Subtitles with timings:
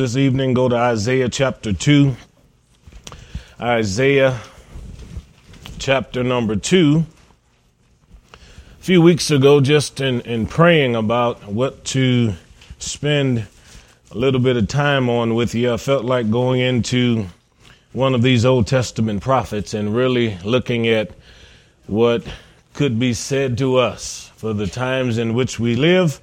[0.00, 2.16] This evening, go to Isaiah chapter 2.
[3.60, 4.40] Isaiah
[5.78, 7.04] chapter number 2.
[8.32, 8.36] A
[8.82, 12.32] few weeks ago, just in, in praying about what to
[12.78, 13.46] spend
[14.10, 17.26] a little bit of time on with you, I felt like going into
[17.92, 21.10] one of these Old Testament prophets and really looking at
[21.86, 22.24] what
[22.72, 26.22] could be said to us for the times in which we live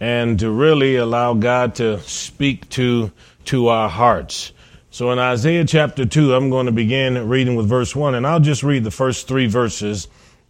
[0.00, 3.10] and to really allow God to speak to,
[3.46, 4.52] to our hearts.
[4.90, 8.40] So in Isaiah chapter 2, I'm going to begin reading with verse 1, and I'll
[8.40, 10.08] just read the first three verses,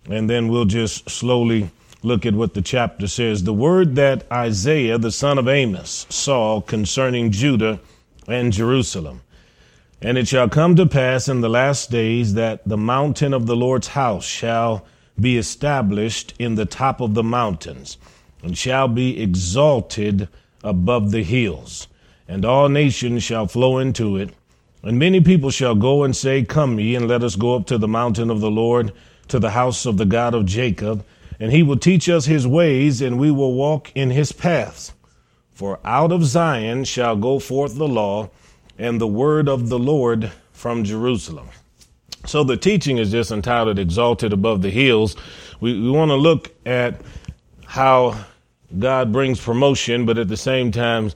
[0.09, 1.71] and then we'll just slowly
[2.02, 3.43] look at what the chapter says.
[3.43, 7.80] The word that Isaiah, the son of Amos, saw concerning Judah
[8.29, 9.23] and Jerusalem.
[10.01, 13.57] And it shall come to pass in the last days that the mountain of the
[13.57, 14.87] Lord's house shall
[15.19, 17.99] be established in the top of the mountains
[18.42, 20.28] and shall be exalted
[20.62, 21.88] above the hills,
[22.27, 24.30] and all nations shall flow into it.
[24.83, 27.79] And many people shall go and say, Come ye, and let us go up to
[27.79, 28.93] the mountain of the Lord,
[29.29, 31.04] to the house of the God of Jacob,
[31.40, 34.93] and he will teach us his ways, and we will walk in his paths.
[35.52, 38.30] For out of Zion shall go forth the law,
[38.79, 41.48] and the word of the Lord from Jerusalem.
[42.26, 45.16] So the teaching is just entitled Exalted Above the Hills.
[45.60, 47.01] We, we want to look at
[47.69, 48.16] how
[48.79, 51.13] God brings promotion, but at the same time,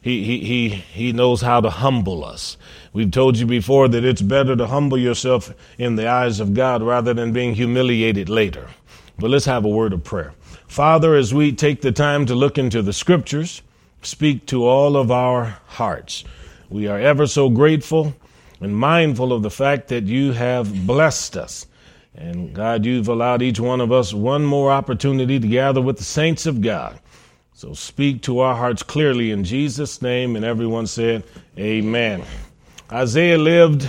[0.00, 2.56] he, he, he, he knows how to humble us.
[2.92, 6.82] We've told you before that it's better to humble yourself in the eyes of God
[6.82, 8.68] rather than being humiliated later.
[9.16, 10.32] But let's have a word of prayer.
[10.66, 13.62] Father, as we take the time to look into the scriptures,
[14.02, 16.24] speak to all of our hearts.
[16.68, 18.12] We are ever so grateful
[18.60, 21.66] and mindful of the fact that you have blessed us
[22.14, 26.04] and God, you've allowed each one of us one more opportunity to gather with the
[26.04, 27.00] saints of God.
[27.54, 30.36] So speak to our hearts clearly in Jesus' name.
[30.36, 31.24] And everyone said,
[31.58, 32.22] Amen.
[32.90, 33.88] Isaiah lived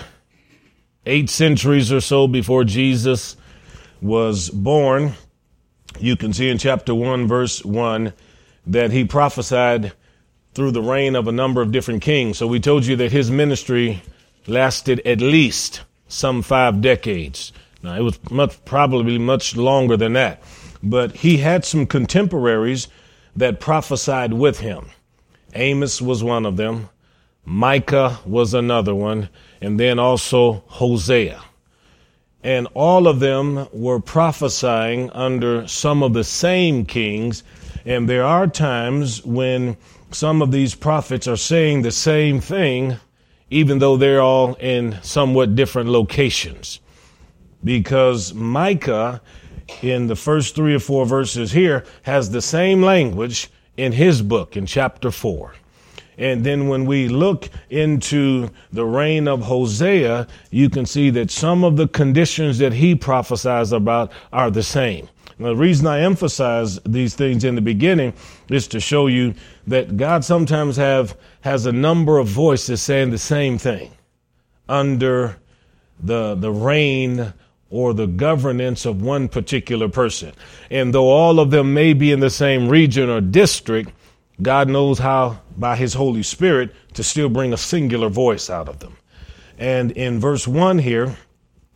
[1.05, 3.35] eight centuries or so before Jesus
[4.01, 5.13] was born.
[5.99, 8.13] You can see in chapter 1, verse 1,
[8.67, 9.91] that he prophesied
[10.53, 12.37] through the reign of a number of different kings.
[12.37, 14.01] So we told you that his ministry
[14.47, 17.51] lasted at least some five decades.
[17.83, 20.41] Now, it was much, probably much longer than that,
[20.81, 22.87] but he had some contemporaries
[23.35, 24.85] that prophesied with him.
[25.53, 26.89] Amos was one of them.
[27.43, 29.27] Micah was another one.
[29.59, 31.41] And then also Hosea.
[32.41, 37.43] And all of them were prophesying under some of the same kings.
[37.85, 39.75] And there are times when
[40.11, 42.97] some of these prophets are saying the same thing,
[43.49, 46.79] even though they're all in somewhat different locations
[47.63, 49.21] because Micah,
[49.81, 54.55] in the first three or four verses here, has the same language in his book
[54.55, 55.53] in chapter 4.
[56.17, 61.63] And then when we look into the reign of Hosea, you can see that some
[61.63, 65.09] of the conditions that he prophesies about are the same.
[65.39, 68.13] Now, the reason I emphasize these things in the beginning
[68.49, 69.33] is to show you
[69.65, 73.91] that God sometimes have, has a number of voices saying the same thing
[74.69, 75.37] under
[75.99, 77.33] the, the reign
[77.73, 80.31] or the governance of one particular person.
[80.69, 83.91] And though all of them may be in the same region or district,
[84.43, 88.77] God knows how, by His Holy Spirit, to still bring a singular voice out of
[88.77, 88.95] them.
[89.57, 91.17] And in verse 1 here,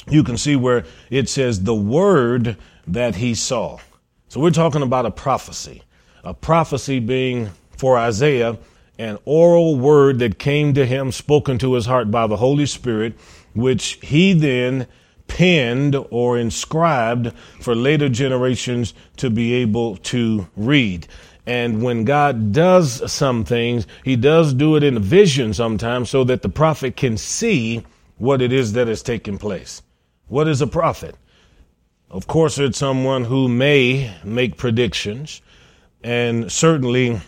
[0.07, 3.79] you can see where it says, the word that he saw.
[4.27, 5.81] So we're talking about a prophecy.
[6.23, 8.59] A prophecy being for Isaiah
[8.99, 13.13] an oral word that came to him, spoken to his heart by the Holy Spirit,
[13.53, 14.87] which he then
[15.27, 21.07] penned or inscribed for later generations to be able to read.
[21.45, 26.23] And when God does some things, he does do it in a vision sometimes so
[26.25, 27.85] that the prophet can see
[28.17, 29.81] what it is that is taking place.
[30.27, 31.15] What is a prophet?
[32.09, 35.41] Of course, it's someone who may make predictions
[36.03, 37.21] and certainly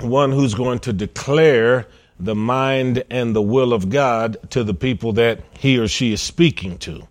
[0.00, 1.86] one who's going to declare
[2.20, 6.20] the mind and the will of God to the people that he or she is
[6.20, 7.06] speaking to.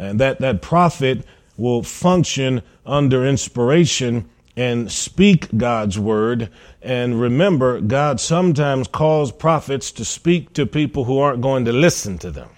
[0.00, 1.26] And that, that prophet
[1.58, 6.48] will function under inspiration and speak God's word.
[6.80, 12.16] And remember, God sometimes calls prophets to speak to people who aren't going to listen
[12.18, 12.48] to them.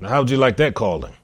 [0.00, 1.14] Now, how would you like that calling?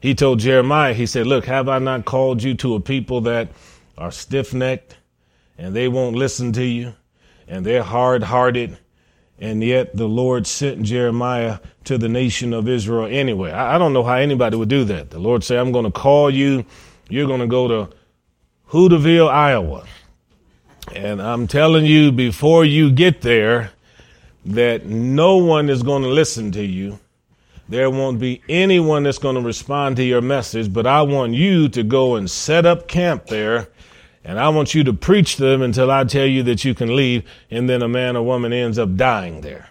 [0.00, 3.48] He told Jeremiah, he said, Look, have I not called you to a people that
[3.96, 4.98] are stiff necked
[5.56, 6.94] and they won't listen to you
[7.48, 8.76] and they're hard hearted
[9.38, 13.50] and yet the Lord sent Jeremiah to the nation of Israel anyway.
[13.50, 15.10] I, I don't know how anybody would do that.
[15.10, 16.64] The Lord said, I'm going to call you.
[17.08, 17.96] You're going to go to
[18.68, 19.86] Hooterville, Iowa.
[20.94, 23.70] And I'm telling you, before you get there,
[24.46, 26.98] that no one is going to listen to you.
[27.68, 31.68] There won't be anyone that's going to respond to your message, but I want you
[31.70, 33.68] to go and set up camp there
[34.24, 37.24] and I want you to preach them until I tell you that you can leave.
[37.50, 39.68] And then a man or woman ends up dying there.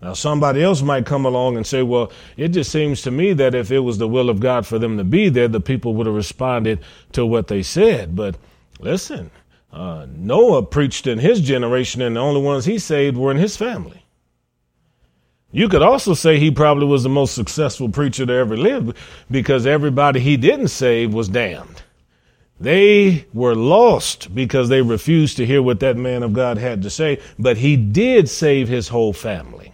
[0.00, 3.54] Now, somebody else might come along and say, well, it just seems to me that
[3.54, 6.06] if it was the will of God for them to be there, the people would
[6.06, 6.80] have responded
[7.12, 8.16] to what they said.
[8.16, 8.36] But
[8.80, 9.30] listen,
[9.72, 13.56] uh, Noah preached in his generation, and the only ones he saved were in his
[13.56, 14.04] family.
[15.52, 18.96] You could also say he probably was the most successful preacher to ever live
[19.30, 21.71] because everybody he didn't save was damned.
[22.62, 26.90] They were lost because they refused to hear what that man of God had to
[26.90, 29.72] say, but he did save his whole family.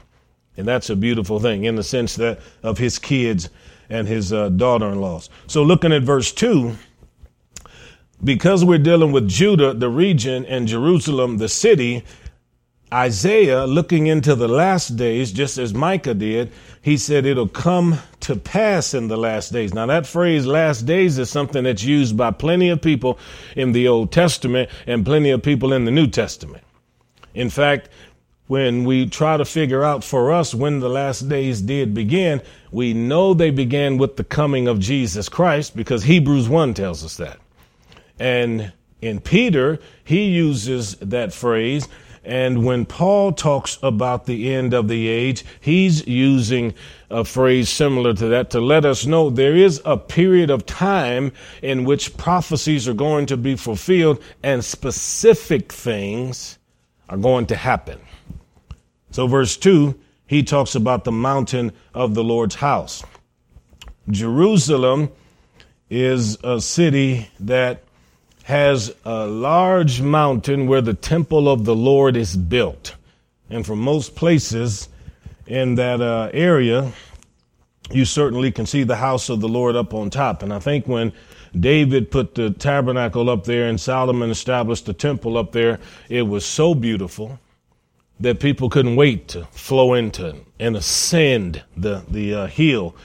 [0.56, 3.50] And that's a beautiful thing in the sense that of his kids
[3.90, 5.28] and his uh, daughter-in-laws.
[5.48, 6.76] So looking at verse 2,
[8.24, 12.04] because we're dealing with Judah, the region, and Jerusalem, the city,
[12.92, 16.50] Isaiah, looking into the last days, just as Micah did,
[16.80, 19.74] he said it'll come to pass in the last days.
[19.74, 23.18] Now, that phrase, last days, is something that's used by plenty of people
[23.56, 26.64] in the Old Testament and plenty of people in the New Testament.
[27.34, 27.90] In fact,
[28.46, 32.94] when we try to figure out for us when the last days did begin, we
[32.94, 37.38] know they began with the coming of Jesus Christ because Hebrews 1 tells us that.
[38.18, 41.86] And in Peter, he uses that phrase
[42.28, 46.74] and when Paul talks about the end of the age, he's using
[47.08, 51.32] a phrase similar to that to let us know there is a period of time
[51.62, 56.58] in which prophecies are going to be fulfilled and specific things
[57.08, 57.98] are going to happen.
[59.10, 63.02] So, verse 2, he talks about the mountain of the Lord's house.
[64.10, 65.10] Jerusalem
[65.88, 67.84] is a city that
[68.48, 72.94] has a large mountain where the temple of the Lord is built.
[73.50, 74.88] And from most places
[75.46, 76.90] in that uh, area,
[77.90, 80.42] you certainly can see the house of the Lord up on top.
[80.42, 81.12] And I think when
[81.60, 85.78] David put the tabernacle up there and Solomon established the temple up there,
[86.08, 87.38] it was so beautiful
[88.18, 92.96] that people couldn't wait to flow into and ascend the, the uh, hill.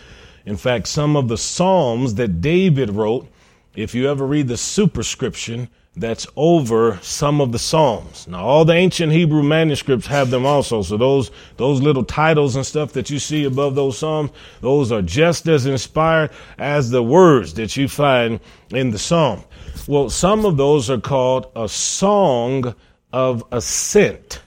[0.45, 3.27] In fact, some of the Psalms that David wrote
[3.75, 8.27] if you ever read the superscription that's over some of the Psalms.
[8.27, 10.81] Now, all the ancient Hebrew manuscripts have them also.
[10.81, 14.31] So those, those little titles and stuff that you see above those Psalms,
[14.61, 18.39] those are just as inspired as the words that you find
[18.71, 19.43] in the Psalm.
[19.87, 22.73] Well, some of those are called a song
[23.11, 24.41] of ascent.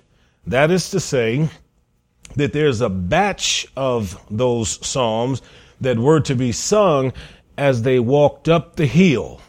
[0.49, 1.49] That is to say
[2.35, 5.43] that there's a batch of those Psalms
[5.81, 7.13] that were to be sung
[7.59, 9.41] as they walked up the hill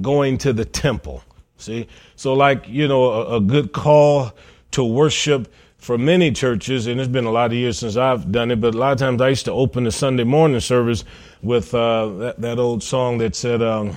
[0.00, 1.22] going to the temple.
[1.56, 1.88] See?
[2.16, 4.32] So, like, you know, a, a, good call
[4.72, 8.50] to worship for many churches, and it's been a lot of years since I've done
[8.50, 11.04] it, but a lot of times I used to open the Sunday morning service
[11.42, 13.94] with uh, that, that, old song that said, um,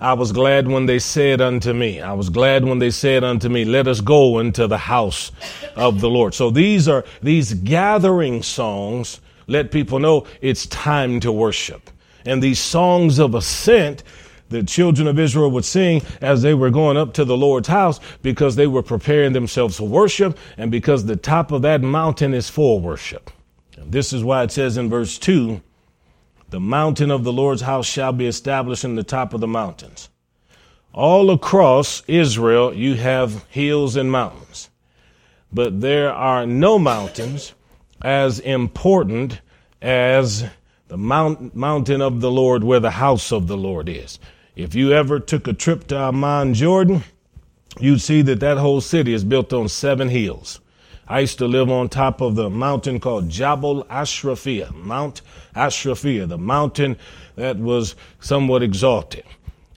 [0.00, 3.48] I was glad when they said unto me, I was glad when they said unto
[3.48, 5.32] me, let us go into the house
[5.74, 6.34] of the Lord.
[6.34, 11.90] So these are, these gathering songs let people know it's time to worship
[12.26, 14.02] and these songs of ascent
[14.48, 17.98] the children of Israel would sing as they were going up to the Lord's house
[18.22, 22.48] because they were preparing themselves for worship and because the top of that mountain is
[22.48, 23.30] for worship.
[23.76, 25.60] And this is why it says in verse 2
[26.50, 30.08] the mountain of the Lord's house shall be established in the top of the mountains.
[30.92, 34.70] All across Israel, you have hills and mountains,
[35.52, 37.52] but there are no mountains
[38.00, 39.40] as important
[39.82, 40.48] as
[40.88, 44.18] the mount, mountain of the Lord where the house of the Lord is.
[44.54, 47.02] If you ever took a trip to Amman, Jordan,
[47.80, 50.60] you'd see that that whole city is built on seven hills.
[51.08, 55.22] I used to live on top of the mountain called Jabal Ashrafia, Mount
[55.54, 56.96] Ashrafia, the mountain
[57.36, 59.24] that was somewhat exalted.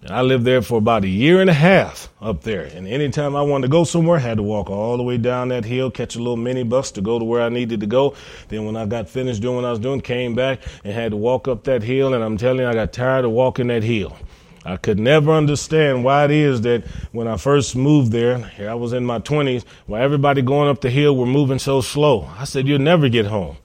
[0.07, 2.63] I lived there for about a year and a half up there.
[2.63, 5.49] And anytime I wanted to go somewhere, I had to walk all the way down
[5.49, 8.15] that hill, catch a little mini bus to go to where I needed to go.
[8.47, 11.17] Then when I got finished doing what I was doing, came back and had to
[11.17, 12.13] walk up that hill.
[12.13, 14.15] And I'm telling you, I got tired of walking that hill.
[14.63, 18.75] I could never understand why it is that when I first moved there, here I
[18.75, 22.29] was in my 20s, why everybody going up the hill were moving so slow.
[22.37, 23.57] I said, you'll never get home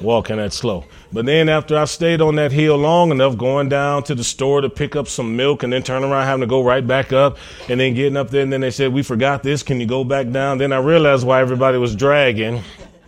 [0.00, 0.84] walking that slow.
[1.12, 4.62] But then after I stayed on that hill long enough, going down to the store
[4.62, 7.36] to pick up some milk and then turn around having to go right back up
[7.68, 9.62] and then getting up there and then they said, we forgot this.
[9.62, 10.56] Can you go back down?
[10.56, 12.62] Then I realized why everybody was dragging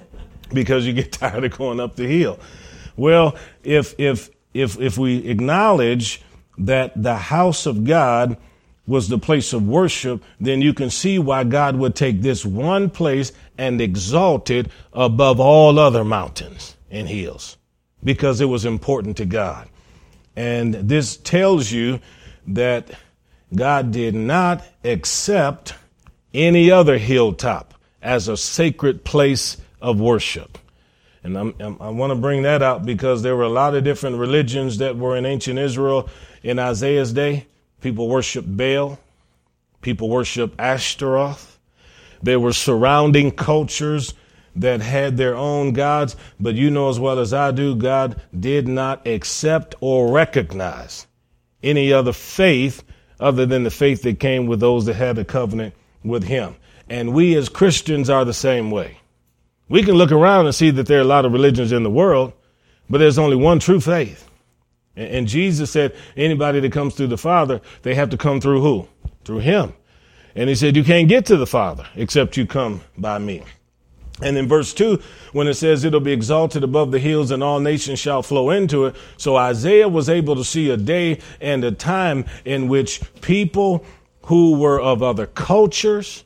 [0.53, 2.39] because you get tired of going up the hill.
[2.95, 6.21] Well, if, if, if, if we acknowledge
[6.59, 8.37] that the house of God
[8.87, 12.91] was the place of worship, then you can see why God would take this one
[12.91, 17.57] place and exalt it above all other mountains and hills
[18.05, 19.69] because it was important to God.
[20.37, 22.01] And this tells you
[22.49, 22.91] that
[23.55, 25.75] God did not accept
[26.33, 30.59] any other hilltop as a sacred place of worship.
[31.23, 33.83] And I'm, I'm, i want to bring that out because there were a lot of
[33.85, 36.11] different religions that were in ancient Israel
[36.43, 37.47] in Isaiah's day.
[37.81, 38.99] People worshiped Baal,
[39.81, 41.59] people worshiped Ashtaroth.
[42.23, 44.15] There were surrounding cultures
[44.57, 48.69] that had their own gods, but you know as well as I do, God did
[48.69, 51.07] not accept or recognize
[51.63, 52.85] any other faith
[53.21, 56.57] other than the faith that came with those that had a covenant with Him.
[56.89, 58.99] And we as Christians are the same way.
[59.69, 61.91] We can look around and see that there are a lot of religions in the
[61.91, 62.33] world,
[62.91, 64.29] but there's only one true faith.
[64.97, 68.89] And Jesus said, anybody that comes through the Father, they have to come through who?
[69.25, 69.73] Through Him.
[70.37, 73.43] And He said, you can't get to the Father except you come by me.
[74.23, 75.01] And in verse 2,
[75.33, 78.87] when it says it'll be exalted above the hills and all nations shall flow into
[78.87, 78.97] it.
[79.17, 83.85] So Isaiah was able to see a day and a time in which people
[84.27, 86.25] who were of other cultures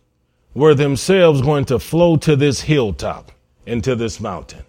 [0.54, 3.32] were themselves going to flow to this hilltop
[3.66, 4.64] and to this mountain.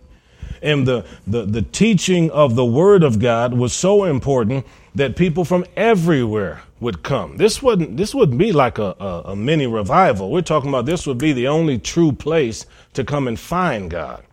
[0.61, 5.45] And the, the, the teaching of the word of God was so important that people
[5.45, 7.37] from everywhere would come.
[7.37, 10.31] This wouldn't this wouldn't be like a, a, a, mini revival.
[10.31, 14.23] We're talking about this would be the only true place to come and find God.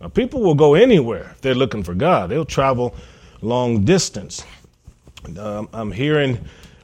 [0.00, 2.30] Now, people will go anywhere if they're looking for God.
[2.30, 2.94] They'll travel
[3.42, 4.44] long distance.
[5.38, 6.38] Um, I'm hearing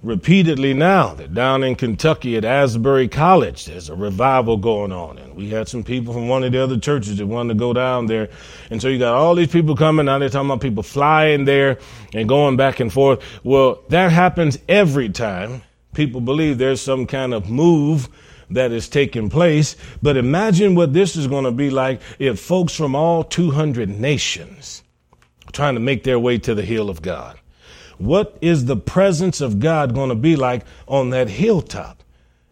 [0.05, 5.19] repeatedly now that down in Kentucky at Asbury College, there's a revival going on.
[5.19, 7.73] And we had some people from one of the other churches that wanted to go
[7.73, 8.29] down there.
[8.71, 10.07] And so you got all these people coming.
[10.07, 11.79] Now they're talking about people flying there
[12.13, 13.23] and going back and forth.
[13.43, 15.63] Well, that happens every time
[15.95, 18.09] people believe there's some kind of move
[18.51, 19.75] that is taking place.
[20.03, 24.83] But imagine what this is going to be like if folks from all 200 nations
[25.53, 27.39] trying to make their way to the hill of God.
[27.99, 32.03] What is the presence of God going to be like on that hilltop?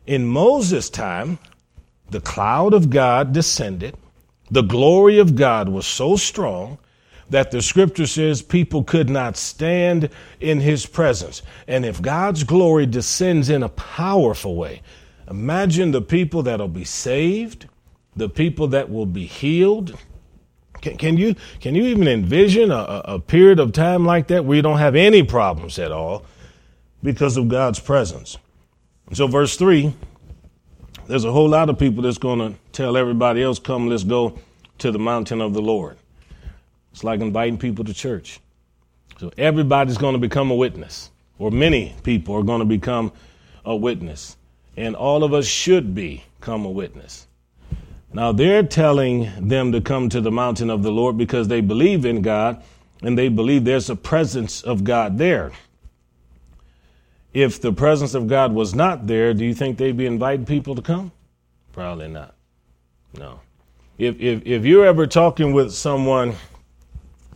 [0.06, 1.38] In Moses' time,
[2.10, 3.96] the cloud of God descended.
[4.50, 6.78] The glory of God was so strong
[7.30, 11.42] that the scripture says people could not stand in his presence.
[11.66, 14.82] And if God's glory descends in a powerful way,
[15.30, 17.66] imagine the people that'll be saved,
[18.14, 19.96] the people that will be healed,
[20.82, 24.56] can, can you can you even envision a, a period of time like that where
[24.56, 26.26] you don't have any problems at all
[27.02, 28.36] because of God's presence?
[29.12, 29.94] So, verse three,
[31.06, 34.38] there's a whole lot of people that's going to tell everybody else, "Come, let's go
[34.78, 35.96] to the mountain of the Lord."
[36.90, 38.40] It's like inviting people to church.
[39.18, 43.12] So everybody's going to become a witness, or many people are going to become
[43.64, 44.36] a witness,
[44.76, 47.28] and all of us should become a witness.
[48.14, 52.04] Now they're telling them to come to the mountain of the Lord because they believe
[52.04, 52.62] in God
[53.02, 55.52] and they believe there's a presence of God there.
[57.32, 60.74] If the presence of God was not there, do you think they'd be inviting people
[60.74, 61.12] to come?
[61.72, 62.34] Probably not.
[63.16, 63.40] No.
[63.96, 66.34] If if if you're ever talking with someone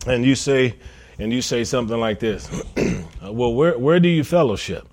[0.05, 0.75] and you say
[1.17, 2.49] and you say something like this,
[3.23, 4.87] well, where where do you fellowship?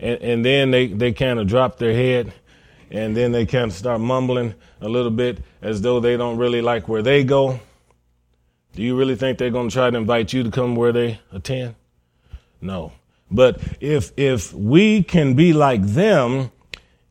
[0.00, 2.32] And, and then they, they kind of drop their head
[2.90, 6.60] and then they kind of start mumbling a little bit as though they don't really
[6.60, 7.60] like where they go.
[8.74, 11.20] Do you really think they're going to try to invite you to come where they
[11.32, 11.74] attend?
[12.60, 12.92] No.
[13.30, 16.50] But if if we can be like them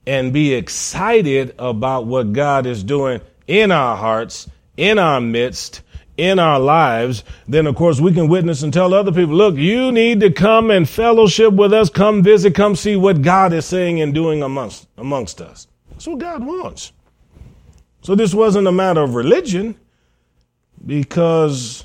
[0.05, 5.81] and be excited about what God is doing in our hearts, in our midst,
[6.17, 9.91] in our lives, then of course we can witness and tell other people, look, you
[9.91, 14.01] need to come and fellowship with us, come visit, come see what God is saying
[14.01, 15.67] and doing amongst amongst us.
[15.99, 16.93] That's what God wants.
[18.03, 19.75] So this wasn't a matter of religion
[20.85, 21.83] because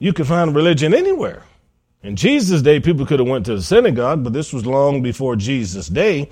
[0.00, 1.44] you could find religion anywhere.
[2.02, 5.36] In Jesus' day, people could have went to the synagogue, but this was long before
[5.36, 6.28] Jesus' day.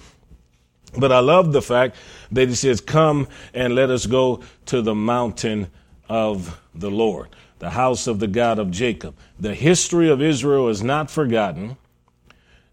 [0.99, 1.95] But I love the fact
[2.33, 5.71] that he says, Come and let us go to the mountain
[6.09, 7.29] of the Lord,
[7.61, 9.14] the house of the God of Jacob.
[9.38, 11.76] The history of Israel is not forgotten.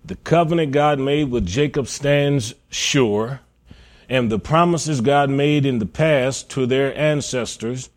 [0.04, 3.42] The covenant God made with Jacob stands sure
[4.10, 7.90] and the promises God made in the past to their ancestors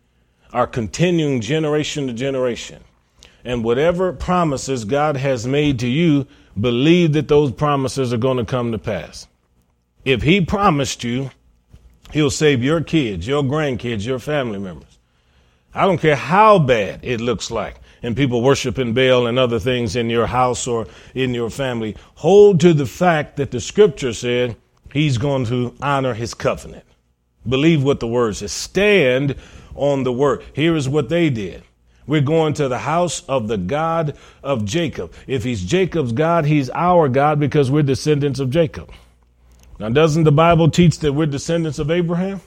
[0.53, 2.83] are continuing generation to generation.
[3.43, 6.27] And whatever promises God has made to you,
[6.59, 9.27] believe that those promises are going to come to pass.
[10.05, 11.31] If He promised you,
[12.11, 14.99] He'll save your kids, your grandkids, your family members.
[15.73, 17.79] I don't care how bad it looks like.
[18.03, 22.59] and people worshiping Baal and other things in your house or in your family, hold
[22.59, 24.57] to the fact that the scripture said
[24.93, 26.85] he's going to honor his covenant.
[27.47, 28.51] Believe what the word says.
[28.51, 29.35] Stand
[29.75, 30.43] on the word.
[30.53, 31.63] Here is what they did.
[32.05, 35.13] We're going to the house of the God of Jacob.
[35.27, 38.91] If he's Jacob's God, he's our God because we're descendants of Jacob.
[39.79, 42.41] Now, doesn't the Bible teach that we're descendants of Abraham?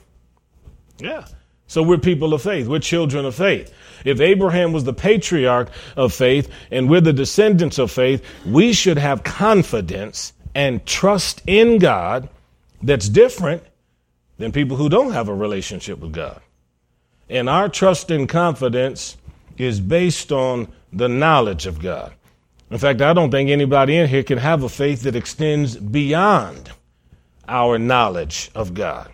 [0.99, 1.25] Yeah.
[1.67, 2.67] So we're people of faith.
[2.67, 3.73] We're children of faith.
[4.05, 8.97] If Abraham was the patriarch of faith and we're the descendants of faith, we should
[8.97, 12.29] have confidence and trust in God
[12.81, 13.63] that's different
[14.37, 16.41] than people who don't have a relationship with God.
[17.29, 19.17] And our trust and confidence
[19.57, 22.13] is based on the knowledge of God.
[22.69, 26.71] In fact, I don't think anybody in here can have a faith that extends beyond
[27.47, 29.11] our knowledge of God.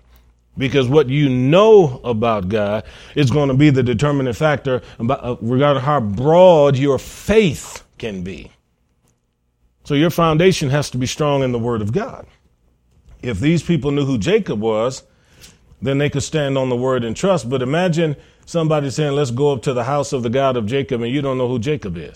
[0.58, 2.84] Because what you know about God
[3.16, 8.52] is going to be the determining factor uh, regarding how broad your faith can be.
[9.84, 12.28] So your foundation has to be strong in the Word of God.
[13.24, 15.04] If these people knew who Jacob was,
[15.82, 17.50] then they could stand on the Word and trust.
[17.50, 18.16] But imagine
[18.46, 21.22] somebody saying, let's go up to the house of the God of Jacob, and you
[21.22, 22.16] don't know who Jacob is.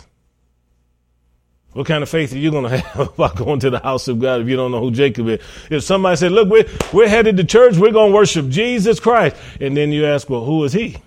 [1.73, 4.19] What kind of faith are you going to have about going to the house of
[4.19, 5.41] God if you don't know who Jacob is?
[5.69, 9.35] If somebody said, look, we're, we're headed to church, we're going to worship Jesus Christ.
[9.61, 10.97] And then you ask, well, who is he?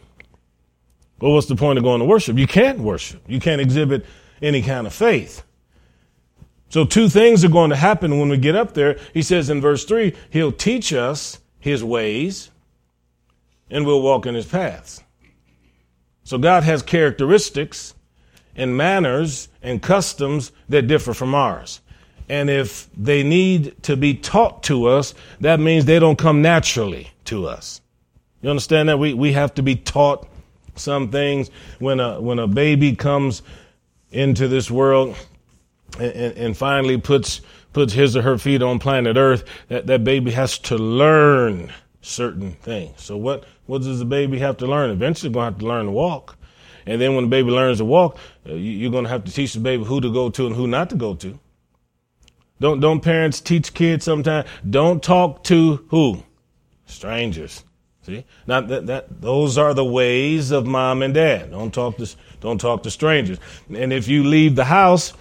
[1.21, 2.39] Well, what's the point of going to worship?
[2.39, 3.23] You can't worship.
[3.27, 4.07] You can't exhibit
[4.41, 5.43] any kind of faith.
[6.71, 8.99] So two things are going to happen when we get up there.
[9.13, 12.51] He says in verse three, he'll teach us his ways
[13.69, 15.03] and we'll walk in his paths.
[16.23, 17.95] So God has characteristics
[18.55, 21.81] and manners and customs that differ from ours.
[22.29, 27.11] And if they need to be taught to us, that means they don't come naturally
[27.25, 27.81] to us.
[28.43, 28.99] You understand that?
[29.01, 30.29] We, we have to be taught
[30.77, 31.51] some things.
[31.81, 33.43] When a, when a baby comes
[34.13, 35.17] into this world
[35.99, 37.41] and, and, finally puts,
[37.73, 42.53] puts his or her feet on planet Earth, that, that baby has to learn certain
[42.53, 43.03] things.
[43.03, 44.91] So what, what does the baby have to learn?
[44.91, 46.37] Eventually going to have to learn to walk.
[46.87, 48.19] And then when the baby learns to walk,
[48.49, 50.67] uh, you're going to have to teach the baby who to go to and who
[50.67, 51.39] not to go to.
[52.59, 54.49] Don't, don't parents teach kids sometimes?
[54.69, 56.23] Don't talk to who?
[56.87, 57.65] Strangers.
[58.03, 58.25] See?
[58.47, 61.51] Not that, that, those are the ways of mom and dad.
[61.51, 62.09] Don't talk to,
[62.41, 63.39] don't talk to strangers.
[63.75, 65.13] And if you leave the house,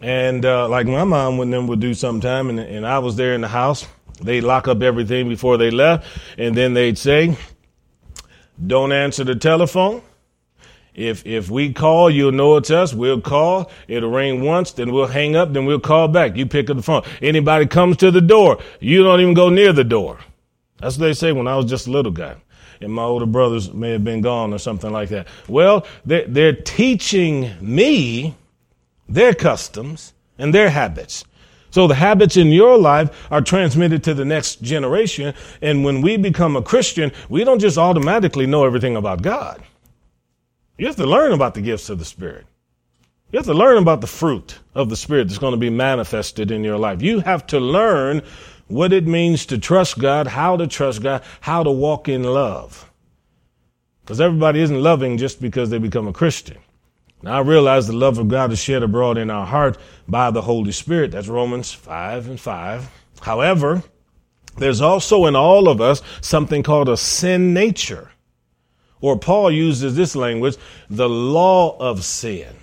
[0.00, 3.34] and uh, like my mom and them would do sometime, and, and I was there
[3.34, 3.86] in the house,
[4.20, 6.06] they'd lock up everything before they left,
[6.38, 7.36] and then they'd say,
[8.66, 10.02] don't answer the telephone
[10.96, 12.94] if if we call, you'll know it's us.
[12.94, 13.70] We'll call.
[13.86, 16.36] It'll ring once, then we'll hang up, then we'll call back.
[16.36, 17.02] You pick up the phone.
[17.20, 20.18] Anybody comes to the door, you don't even go near the door.
[20.78, 22.36] That's what they say when I was just a little guy.
[22.80, 25.28] And my older brothers may have been gone or something like that.
[25.48, 28.34] Well, they're, they're teaching me
[29.08, 31.24] their customs and their habits.
[31.70, 35.34] So the habits in your life are transmitted to the next generation.
[35.60, 39.62] And when we become a Christian, we don't just automatically know everything about God.
[40.78, 42.46] You have to learn about the gifts of the Spirit.
[43.30, 46.50] You have to learn about the fruit of the Spirit that's going to be manifested
[46.50, 47.02] in your life.
[47.02, 48.22] You have to learn
[48.68, 52.90] what it means to trust God, how to trust God, how to walk in love.
[54.02, 56.58] Because everybody isn't loving just because they become a Christian.
[57.22, 60.42] Now I realize the love of God is shed abroad in our heart by the
[60.42, 61.12] Holy Spirit.
[61.12, 62.90] That's Romans 5 and 5.
[63.20, 63.82] However,
[64.58, 68.10] there's also in all of us something called a sin nature.
[69.00, 70.56] Or Paul uses this language,
[70.88, 72.54] the law of sin.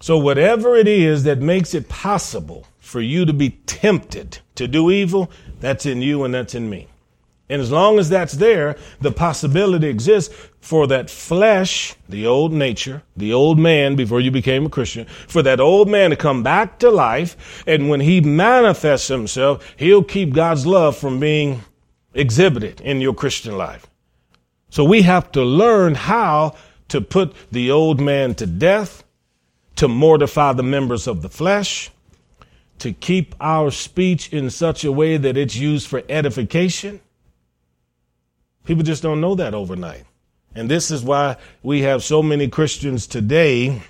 [0.00, 4.90] So whatever it is that makes it possible for you to be tempted to do
[4.90, 6.88] evil, that's in you and that's in me.
[7.48, 13.02] And as long as that's there, the possibility exists for that flesh, the old nature,
[13.16, 16.78] the old man before you became a Christian, for that old man to come back
[16.78, 17.62] to life.
[17.66, 21.60] And when he manifests himself, he'll keep God's love from being
[22.14, 23.86] exhibited in your Christian life.
[24.70, 26.56] So we have to learn how
[26.88, 29.04] to put the old man to death,
[29.76, 31.90] to mortify the members of the flesh,
[32.78, 37.00] to keep our speech in such a way that it's used for edification.
[38.64, 40.04] People just don't know that overnight.
[40.54, 43.82] And this is why we have so many Christians today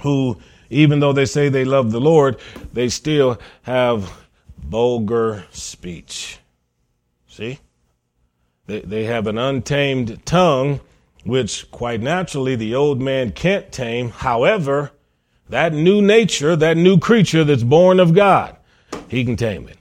[0.00, 0.38] who,
[0.70, 2.38] even though they say they love the Lord,
[2.72, 4.10] they still have
[4.58, 6.38] vulgar speech.
[7.28, 7.58] See?
[8.66, 10.80] They, they have an untamed tongue,
[11.24, 14.10] which quite naturally the old man can't tame.
[14.10, 14.92] However,
[15.48, 18.56] that new nature, that new creature that's born of God,
[19.08, 19.76] he can tame it.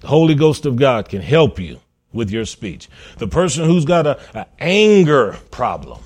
[0.00, 1.80] The Holy Ghost of God can help you
[2.12, 2.88] with your speech.
[3.18, 6.00] The person who's got a, a anger problem,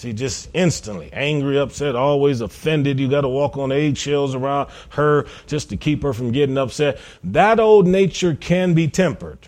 [0.00, 2.98] See, just instantly angry, upset, always offended.
[2.98, 6.98] You got to walk on eggshells around her just to keep her from getting upset.
[7.22, 9.40] That old nature can be tempered.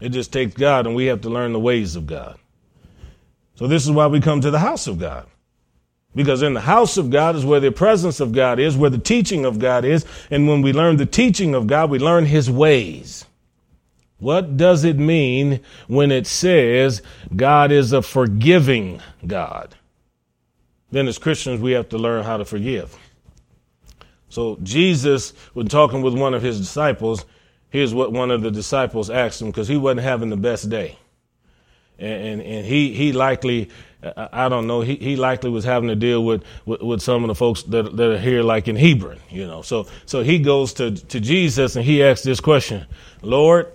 [0.00, 2.38] It just takes God, and we have to learn the ways of God.
[3.56, 5.26] So, this is why we come to the house of God.
[6.14, 8.98] Because in the house of God is where the presence of God is, where the
[8.98, 10.04] teaching of God is.
[10.30, 13.24] And when we learn the teaching of God, we learn his ways.
[14.18, 17.02] What does it mean when it says
[17.34, 19.76] God is a forgiving God?
[20.90, 22.96] Then, as Christians, we have to learn how to forgive.
[24.28, 27.24] So, Jesus, when talking with one of his disciples,
[27.70, 30.98] here's what one of the disciples asked him because he wasn't having the best day.
[31.98, 33.70] And, and, and, he, he likely,
[34.16, 37.28] I don't know, he, he likely was having to deal with, with, with some of
[37.28, 39.62] the folks that, that are here, like in Hebron, you know.
[39.62, 42.86] So, so he goes to, to Jesus and he asks this question
[43.22, 43.72] Lord,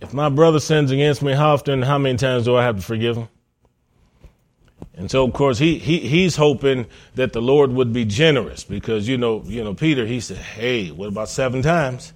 [0.00, 2.82] if my brother sins against me, how often, how many times do I have to
[2.82, 3.28] forgive him?
[4.94, 9.08] And so, of course, he, he he's hoping that the Lord would be generous because
[9.08, 12.12] you know, you know, Peter, he said, "Hey, what about seven times?"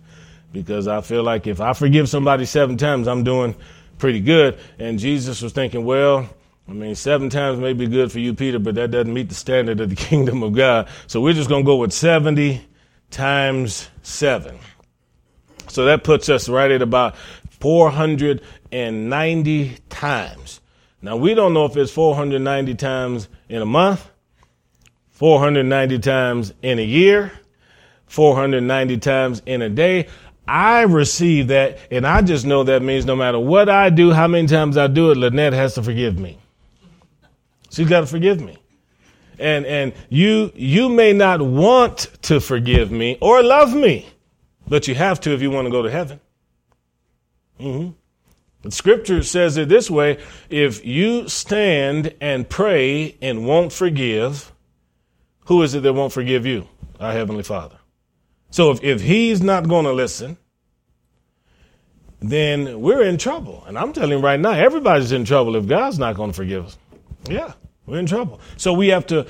[0.52, 3.54] Because I feel like if I forgive somebody seven times, I'm doing
[4.02, 4.58] pretty good.
[4.80, 6.28] And Jesus was thinking, well,
[6.68, 9.34] I mean, seven times may be good for you, Peter, but that doesn't meet the
[9.34, 10.88] standard of the kingdom of God.
[11.06, 12.66] So we're just going to go with 70
[13.10, 14.58] times seven.
[15.68, 17.14] So that puts us right at about
[17.62, 20.60] 490 times.
[21.00, 24.10] Now, we don't know if it's 490 times in a month,
[25.12, 27.30] 490 times in a year,
[28.06, 30.08] 490 times in a day.
[30.48, 34.26] I receive that, and I just know that means no matter what I do, how
[34.26, 36.38] many times I do it, Lynette has to forgive me.
[37.70, 38.58] She's got to forgive me.
[39.38, 44.08] And, and you, you may not want to forgive me or love me,
[44.66, 46.18] but you have to if you want to go to heaven.
[47.60, 48.70] Mm-hmm.
[48.70, 54.52] Scripture says it this way if you stand and pray and won't forgive,
[55.46, 56.68] who is it that won't forgive you?
[57.00, 57.78] Our Heavenly Father.
[58.50, 60.36] So if, if He's not going to listen,
[62.20, 63.64] then we're in trouble.
[63.66, 66.66] And I'm telling you right now, everybody's in trouble if God's not going to forgive
[66.66, 66.78] us.
[67.28, 67.54] Yeah,
[67.86, 68.40] we're in trouble.
[68.56, 69.26] So we have to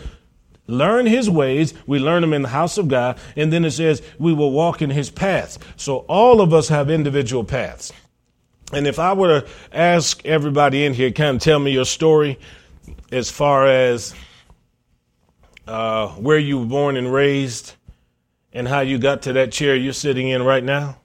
[0.67, 1.73] learn his ways.
[1.87, 3.19] We learn them in the house of God.
[3.35, 5.59] And then it says we will walk in his paths.
[5.77, 7.93] So all of us have individual paths.
[8.73, 12.39] And if I were to ask everybody in here, kind of tell me your story
[13.11, 14.15] as far as
[15.67, 17.75] uh, where you were born and raised
[18.53, 20.97] and how you got to that chair you're sitting in right now,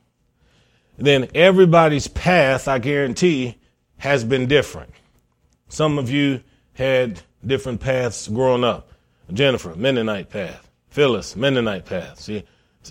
[0.98, 3.58] then everybody's path, I guarantee,
[3.98, 4.92] has been different.
[5.70, 6.42] Some of you
[6.74, 8.92] had different paths growing up.
[9.34, 10.70] Jennifer, Mennonite path.
[10.90, 12.20] Phyllis, Mennonite path.
[12.20, 12.44] See,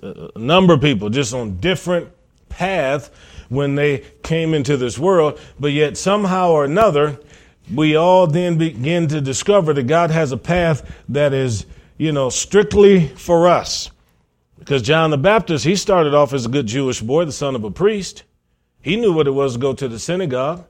[0.02, 2.10] a number of people just on different
[2.48, 3.10] paths
[3.48, 7.18] when they came into this world, but yet somehow or another,
[7.72, 11.66] we all then begin to discover that God has a path that is,
[11.98, 13.90] you know, strictly for us.
[14.58, 17.64] Because John the Baptist, he started off as a good Jewish boy, the son of
[17.64, 18.24] a priest.
[18.82, 20.64] He knew what it was to go to the synagogue.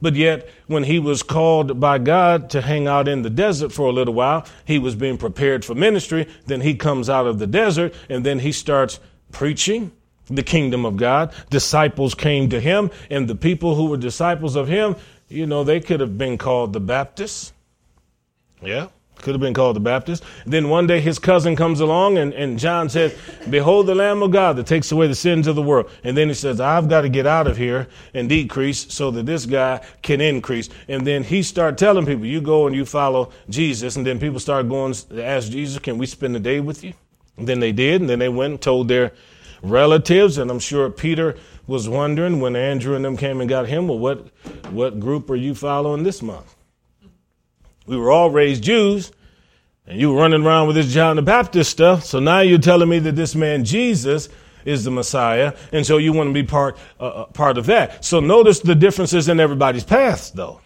[0.00, 3.86] But yet, when he was called by God to hang out in the desert for
[3.86, 6.28] a little while, he was being prepared for ministry.
[6.46, 9.00] Then he comes out of the desert and then he starts
[9.32, 9.90] preaching
[10.28, 11.32] the kingdom of God.
[11.50, 14.96] Disciples came to him, and the people who were disciples of him,
[15.28, 17.52] you know, they could have been called the Baptists.
[18.62, 18.88] Yeah,
[19.18, 20.22] could have been called the Baptist.
[20.46, 23.16] Then one day his cousin comes along, and, and John says,
[23.50, 25.90] Behold the Lamb of God that takes away the sins of the world.
[26.04, 29.26] And then he says, I've got to get out of here and decrease so that
[29.26, 30.68] this guy can increase.
[30.88, 33.96] And then he started telling people, You go and you follow Jesus.
[33.96, 36.94] And then people start going to ask Jesus, Can we spend the day with you?
[37.36, 38.00] And then they did.
[38.00, 39.12] And then they went and told their
[39.62, 40.38] relatives.
[40.38, 43.98] And I'm sure Peter was wondering when Andrew and them came and got him, well,
[43.98, 44.28] what,
[44.70, 46.56] what group are you following this month?
[47.86, 49.12] We were all raised Jews,
[49.86, 52.04] and you were running around with this John the Baptist stuff.
[52.04, 54.28] So now you're telling me that this man Jesus
[54.66, 58.04] is the Messiah, and so you want to be part uh, uh part of that.
[58.04, 60.60] So notice the differences in everybody's paths, though,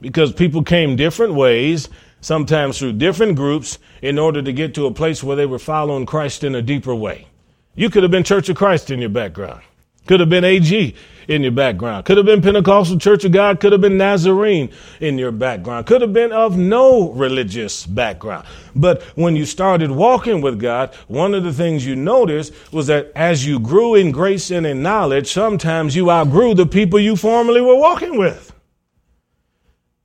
[0.00, 1.90] because people came different ways,
[2.22, 6.06] sometimes through different groups, in order to get to a place where they were following
[6.06, 7.26] Christ in a deeper way.
[7.74, 9.62] You could have been Church of Christ in your background.
[10.06, 10.94] Could have been AG
[11.28, 12.04] in your background.
[12.04, 13.58] Could have been Pentecostal Church of God.
[13.58, 15.86] Could have been Nazarene in your background.
[15.86, 18.46] Could have been of no religious background.
[18.76, 23.12] But when you started walking with God, one of the things you noticed was that
[23.16, 27.62] as you grew in grace and in knowledge, sometimes you outgrew the people you formerly
[27.62, 28.52] were walking with.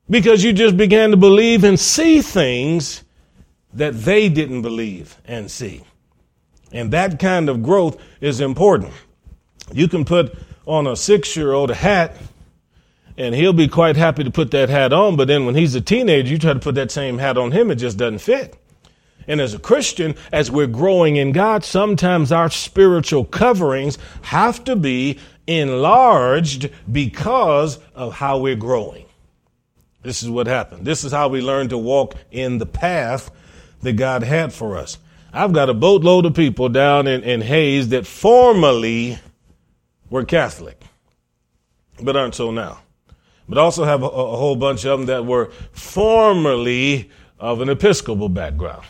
[0.09, 3.03] Because you just began to believe and see things
[3.73, 5.83] that they didn't believe and see.
[6.71, 8.93] And that kind of growth is important.
[9.71, 12.15] You can put on a six year old a hat
[13.17, 15.17] and he'll be quite happy to put that hat on.
[15.17, 17.69] But then when he's a teenager, you try to put that same hat on him,
[17.69, 18.55] it just doesn't fit.
[19.27, 24.75] And as a Christian, as we're growing in God, sometimes our spiritual coverings have to
[24.75, 29.05] be enlarged because of how we're growing.
[30.01, 30.85] This is what happened.
[30.85, 33.29] This is how we learn to walk in the path
[33.81, 34.97] that God had for us.
[35.31, 39.19] I've got a boatload of people down in, in Hays that formerly
[40.09, 40.81] were Catholic,
[42.01, 42.79] but aren't so now.
[43.47, 48.29] But also have a, a whole bunch of them that were formerly of an Episcopal
[48.29, 48.85] background,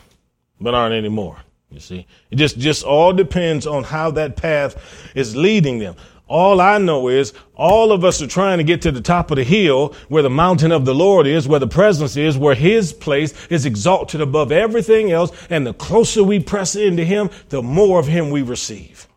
[0.60, 1.38] but aren't anymore.
[1.72, 5.96] You see, it just, just all depends on how that path is leading them.
[6.30, 9.38] All I know is all of us are trying to get to the top of
[9.38, 12.94] the hill where the mountain of the Lord is, where the presence is, where his
[12.94, 15.32] place is exalted above everything else.
[15.50, 19.08] And the closer we press into him, the more of him we receive.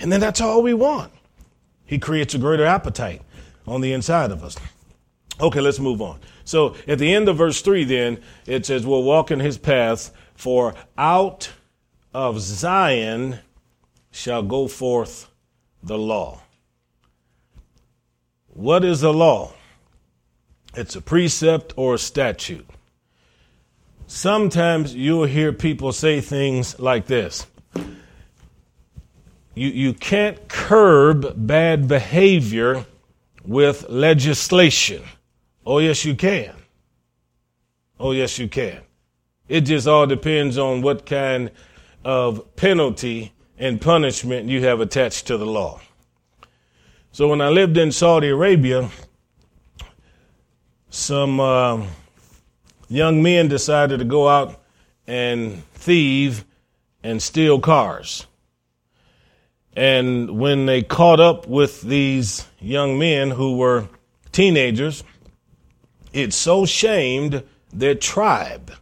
[0.00, 1.12] And then that's all we want.
[1.86, 3.22] He creates a greater appetite
[3.64, 4.56] on the inside of us.
[5.40, 6.18] Okay, let's move on.
[6.44, 10.10] So at the end of verse 3, then, it says, We'll walk in his paths,
[10.34, 11.52] for out
[12.12, 13.38] of Zion
[14.10, 15.30] shall go forth
[15.84, 16.40] the law.
[18.58, 19.52] What is a law?
[20.74, 22.68] It's a precept or a statute.
[24.08, 27.46] Sometimes you'll hear people say things like this.
[29.54, 32.84] You, you can't curb bad behavior
[33.44, 35.04] with legislation.
[35.64, 36.52] Oh, yes, you can.
[38.00, 38.80] Oh, yes, you can.
[39.48, 41.52] It just all depends on what kind
[42.04, 45.80] of penalty and punishment you have attached to the law.
[47.10, 48.90] So when I lived in Saudi Arabia,
[50.90, 51.84] some uh,
[52.88, 54.62] young men decided to go out
[55.06, 56.44] and thieve
[57.02, 58.26] and steal cars.
[59.74, 63.88] And when they caught up with these young men who were
[64.30, 65.02] teenagers,
[66.12, 67.42] it so shamed
[67.72, 68.72] their tribe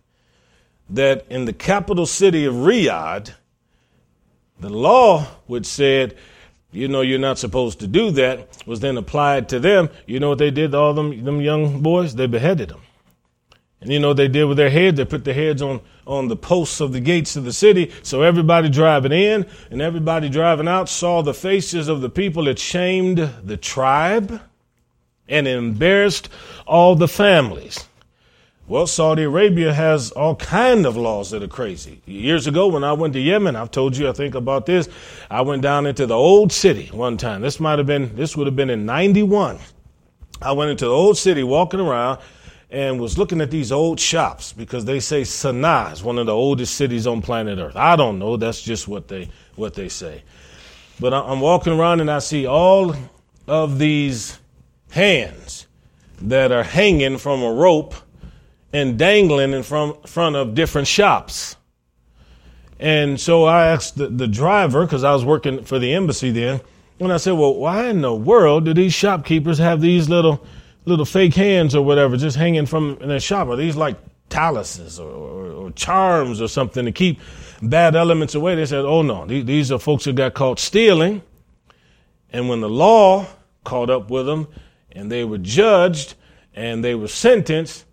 [0.90, 3.32] that in the capital city of Riyadh,
[4.58, 6.16] the law which said
[6.76, 9.88] you know you're not supposed to do that, was then applied to them.
[10.06, 12.14] You know what they did to all them, them young boys?
[12.14, 12.82] They beheaded them.
[13.80, 14.96] And you know what they did with their heads?
[14.96, 17.92] They put their heads on, on the posts of the gates of the city.
[18.02, 22.58] So everybody driving in and everybody driving out saw the faces of the people that
[22.58, 24.40] shamed the tribe
[25.28, 26.28] and embarrassed
[26.66, 27.85] all the families.
[28.68, 32.02] Well, Saudi Arabia has all kind of laws that are crazy.
[32.04, 34.88] Years ago, when I went to Yemen, I've told you, I think about this.
[35.30, 37.42] I went down into the old city one time.
[37.42, 39.60] This might have been, this would have been in 91.
[40.42, 42.18] I went into the old city walking around
[42.68, 46.34] and was looking at these old shops because they say Sana'a is one of the
[46.34, 47.76] oldest cities on planet Earth.
[47.76, 48.36] I don't know.
[48.36, 50.24] That's just what they, what they say.
[50.98, 52.96] But I'm walking around and I see all
[53.46, 54.40] of these
[54.90, 55.68] hands
[56.20, 57.94] that are hanging from a rope
[58.76, 61.56] and dangling in front, front of different shops.
[62.78, 66.60] And so I asked the, the driver, because I was working for the embassy then,
[67.00, 70.46] and I said, Well, why in the world do these shopkeepers have these little
[70.84, 73.48] little fake hands or whatever just hanging from in their shop?
[73.48, 73.96] Are these like
[74.28, 77.18] talismans or, or, or, charms or something to keep
[77.62, 78.56] bad elements away?
[78.56, 81.22] They said, Oh no, these, these are folks who got caught stealing.
[82.30, 83.26] And when the law
[83.64, 84.48] caught up with them
[84.92, 86.12] and they were judged
[86.54, 87.85] and they were sentenced,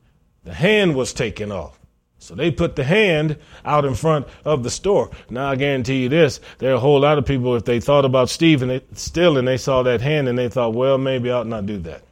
[0.44, 1.80] the hand was taken off.
[2.20, 5.12] So they put the hand out in front of the store.
[5.30, 8.06] Now I guarantee you this: there are a whole lot of people if they thought
[8.06, 11.40] about Stephen they, still and they saw that hand and they thought, well, maybe I
[11.40, 12.04] ought not do that.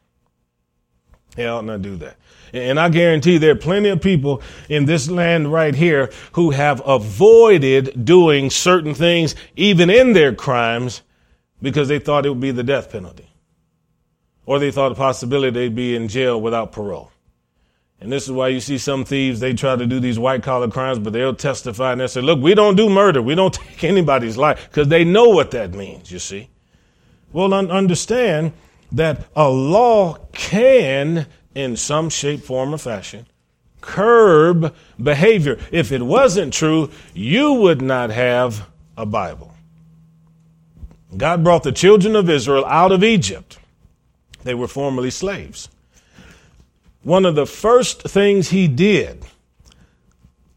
[1.38, 2.17] I ought not do that.
[2.54, 6.86] And I guarantee there are plenty of people in this land right here who have
[6.86, 11.02] avoided doing certain things, even in their crimes,
[11.62, 13.30] because they thought it would be the death penalty.
[14.46, 17.12] Or they thought a possibility they'd be in jail without parole.
[18.02, 20.68] And this is why you see some thieves, they try to do these white collar
[20.68, 23.22] crimes, but they'll testify and they'll say, look, we don't do murder.
[23.22, 26.50] We don't take anybody's life because they know what that means, you see.
[27.32, 28.54] Well, un- understand
[28.92, 33.28] that a law can, in some shape, form, or fashion,
[33.82, 35.60] curb behavior.
[35.72, 39.54] If it wasn't true, you would not have a Bible.
[41.16, 43.60] God brought the children of Israel out of Egypt.
[44.44, 45.70] They were formerly slaves
[47.04, 49.24] one of the first things he did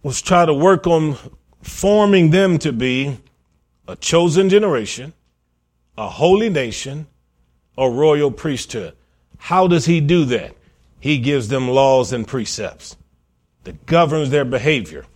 [0.03, 1.17] was try to work on
[1.63, 3.19] forming them to be
[3.89, 5.13] a chosen generation,
[5.97, 7.07] a holy nation,
[7.79, 8.95] a royal priesthood.
[9.39, 10.55] How does he do that?
[11.01, 12.97] He gives them laws and precepts
[13.65, 15.07] that governs their behavior.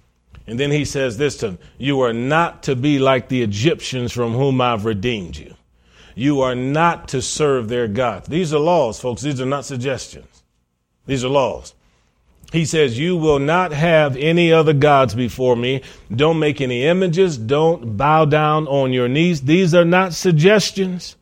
[0.47, 4.13] And then he says this to them, you are not to be like the Egyptians
[4.13, 5.55] from whom I've redeemed you.
[6.15, 8.29] You are not to serve their gods.
[8.29, 9.23] These are laws, folks.
[9.23, 10.38] These are not suggestions.
[11.09, 11.75] These are laws.
[12.53, 15.83] He says, You will not have any other gods before me.
[16.15, 17.39] Don't make any images.
[17.39, 19.41] Don't bow down on your knees.
[19.41, 21.17] These are not suggestions.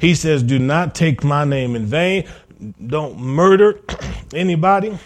[0.00, 2.28] He says, Do not take my name in vain.
[2.86, 3.80] Don't murder
[4.34, 4.96] anybody.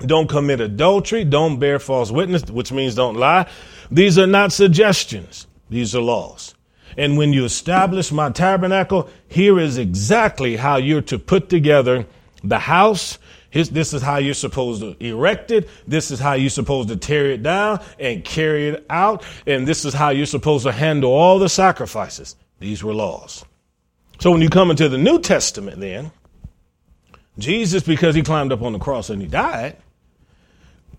[0.00, 1.22] Don't commit adultery.
[1.22, 3.48] Don't bear false witness, which means don't lie.
[3.92, 5.46] These are not suggestions.
[5.70, 6.56] These are laws.
[6.96, 12.06] And when you establish my tabernacle, here is exactly how you're to put together
[12.42, 13.18] the house.
[13.52, 15.68] This is how you're supposed to erect it.
[15.86, 19.24] This is how you're supposed to tear it down and carry it out.
[19.46, 22.36] And this is how you're supposed to handle all the sacrifices.
[22.60, 23.44] These were laws.
[24.20, 26.12] So when you come into the New Testament, then,
[27.38, 29.76] Jesus, because he climbed up on the cross and he died,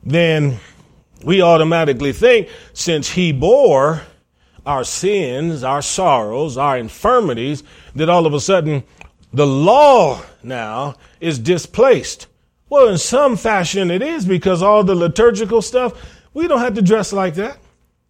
[0.04, 0.60] then
[1.24, 4.02] we automatically think since he bore
[4.66, 7.64] our sins, our sorrows, our infirmities,
[7.96, 8.84] that all of a sudden
[9.32, 12.28] the law now is displaced.
[12.74, 15.94] Well, in some fashion it is because all the liturgical stuff,
[16.34, 17.60] we don't have to dress like that.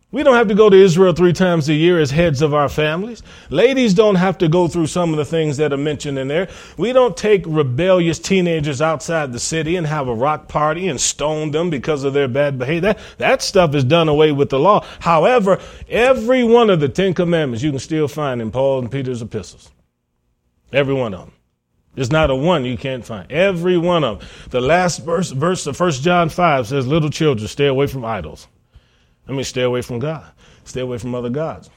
[0.09, 2.69] We don't have to go to Israel three times a year as heads of our
[2.69, 3.21] families.
[3.49, 6.47] Ladies don't have to go through some of the things that are mentioned in there.
[6.77, 11.51] We don't take rebellious teenagers outside the city and have a rock party and stone
[11.51, 12.93] them because of their bad behavior.
[12.93, 14.85] That, that stuff is done away with the law.
[15.01, 19.21] However, every one of the Ten Commandments you can still find in Paul and Peter's
[19.21, 19.71] epistles.
[20.71, 21.33] Every one of them.
[21.95, 23.31] There's not a one you can't find.
[23.31, 24.27] Every one of them.
[24.49, 28.47] The last verse, verse of 1 John 5 says, Little children, stay away from idols.
[29.27, 30.25] I mean, stay away from God,
[30.65, 31.69] stay away from other gods.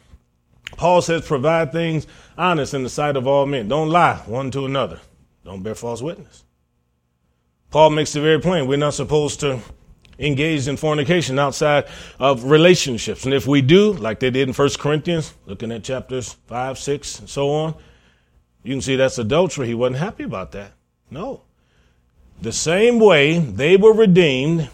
[0.77, 3.69] Paul says, provide things honest in the sight of all men.
[3.69, 5.01] Don't lie one to another.
[5.45, 6.45] Don't bear false witness.
[7.71, 8.67] Paul makes it very plain.
[8.67, 9.61] We're not supposed to
[10.19, 11.87] engage in fornication outside
[12.19, 13.25] of relationships.
[13.25, 17.21] And if we do, like they did in 1 Corinthians, looking at chapters 5, 6,
[17.21, 17.75] and so on,
[18.67, 19.69] you can see that's adultery.
[19.69, 20.73] He wasn't happy about that.
[21.09, 21.43] No.
[22.43, 24.69] The same way they were redeemed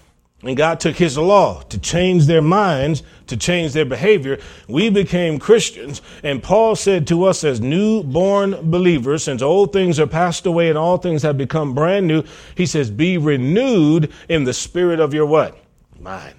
[0.44, 4.40] and God took his law to change their minds, to change their behavior.
[4.66, 6.02] We became Christians.
[6.24, 10.76] And Paul said to us as newborn believers, since old things are passed away and
[10.76, 12.24] all things have become brand new,
[12.56, 15.56] he says, be renewed in the spirit of your what?
[16.00, 16.34] Mind.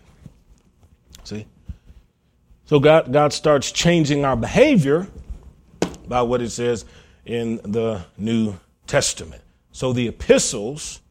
[1.24, 1.46] See?
[2.66, 5.08] So God, God starts changing our behavior
[6.10, 6.84] by what it says
[7.26, 8.56] in the New
[8.88, 9.42] Testament.
[9.72, 11.02] So the epistles,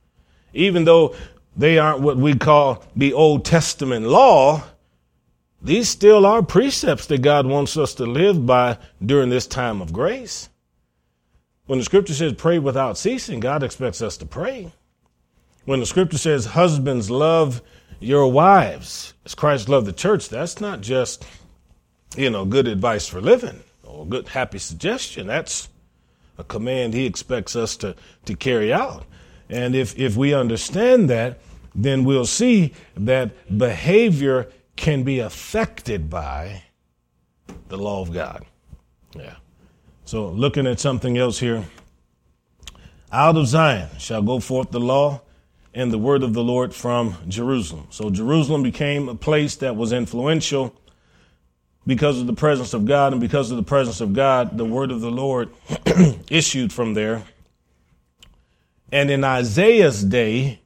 [0.52, 1.14] even though
[1.56, 4.62] they aren't what we call the Old Testament law.
[5.60, 9.92] These still are precepts that God wants us to live by during this time of
[9.92, 10.48] grace.
[11.66, 14.72] When the scripture says pray without ceasing, God expects us to pray.
[15.64, 17.62] When the scripture says husbands love
[18.00, 21.24] your wives as Christ loved the church, that's not just,
[22.16, 25.28] you know, good advice for living or good happy suggestion.
[25.28, 25.68] That's
[26.38, 29.04] a command he expects us to, to carry out.
[29.48, 31.40] And if, if we understand that,
[31.74, 36.62] then we'll see that behavior can be affected by
[37.68, 38.44] the law of God.
[39.14, 39.36] Yeah.
[40.04, 41.64] So looking at something else here.
[43.10, 45.20] Out of Zion shall go forth the law
[45.74, 47.86] and the word of the Lord from Jerusalem.
[47.90, 50.74] So Jerusalem became a place that was influential
[51.86, 54.90] because of the presence of God, and because of the presence of God, the word
[54.90, 55.50] of the Lord
[56.30, 57.24] issued from there.
[58.92, 60.60] And in Isaiah's day,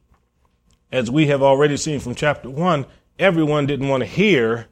[0.92, 2.86] as we have already seen from chapter one,
[3.18, 4.66] everyone didn't want to hear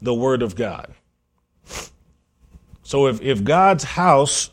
[0.00, 0.94] the word of God.
[2.82, 4.50] So if, if God's house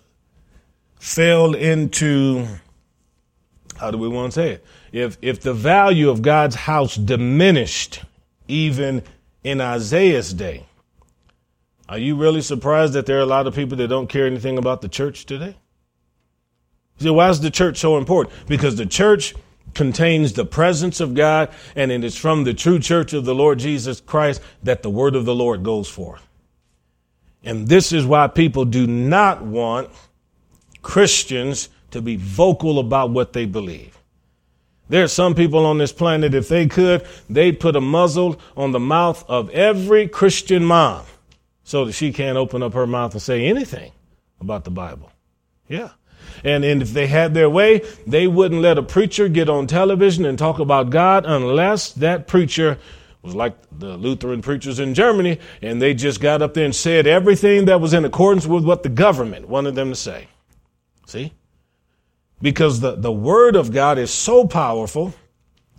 [0.99, 2.47] fell into,
[3.77, 4.65] how do we want to say it?
[4.91, 8.01] If, if the value of God's house diminished
[8.47, 9.03] even
[9.43, 10.65] in Isaiah's day,
[11.88, 14.58] are you really surprised that there are a lot of people that don't care anything
[14.58, 15.56] about the church today?
[16.98, 18.48] See, why is the church so important?
[18.48, 19.36] Because the church
[19.74, 23.60] contains the presence of God, and it is from the true church of the Lord
[23.60, 26.26] Jesus Christ that the word of the Lord goes forth.
[27.43, 29.89] And this is why people do not want
[30.82, 33.98] Christians to be vocal about what they believe.
[34.88, 38.71] There are some people on this planet, if they could, they'd put a muzzle on
[38.71, 41.06] the mouth of every Christian mom
[41.65, 43.91] so that she can't open up her mouth and say anything
[44.39, 45.11] about the Bible.
[45.67, 45.89] Yeah.
[46.43, 50.25] And, and if they had their way, they wouldn't let a preacher get on television
[50.25, 52.77] and talk about God unless that preacher
[53.23, 57.07] was like the Lutheran preachers in Germany, and they just got up there and said
[57.07, 60.27] everything that was in accordance with what the government wanted them to say.
[61.07, 61.33] See?
[62.39, 65.15] Because the, the Word of God is so powerful,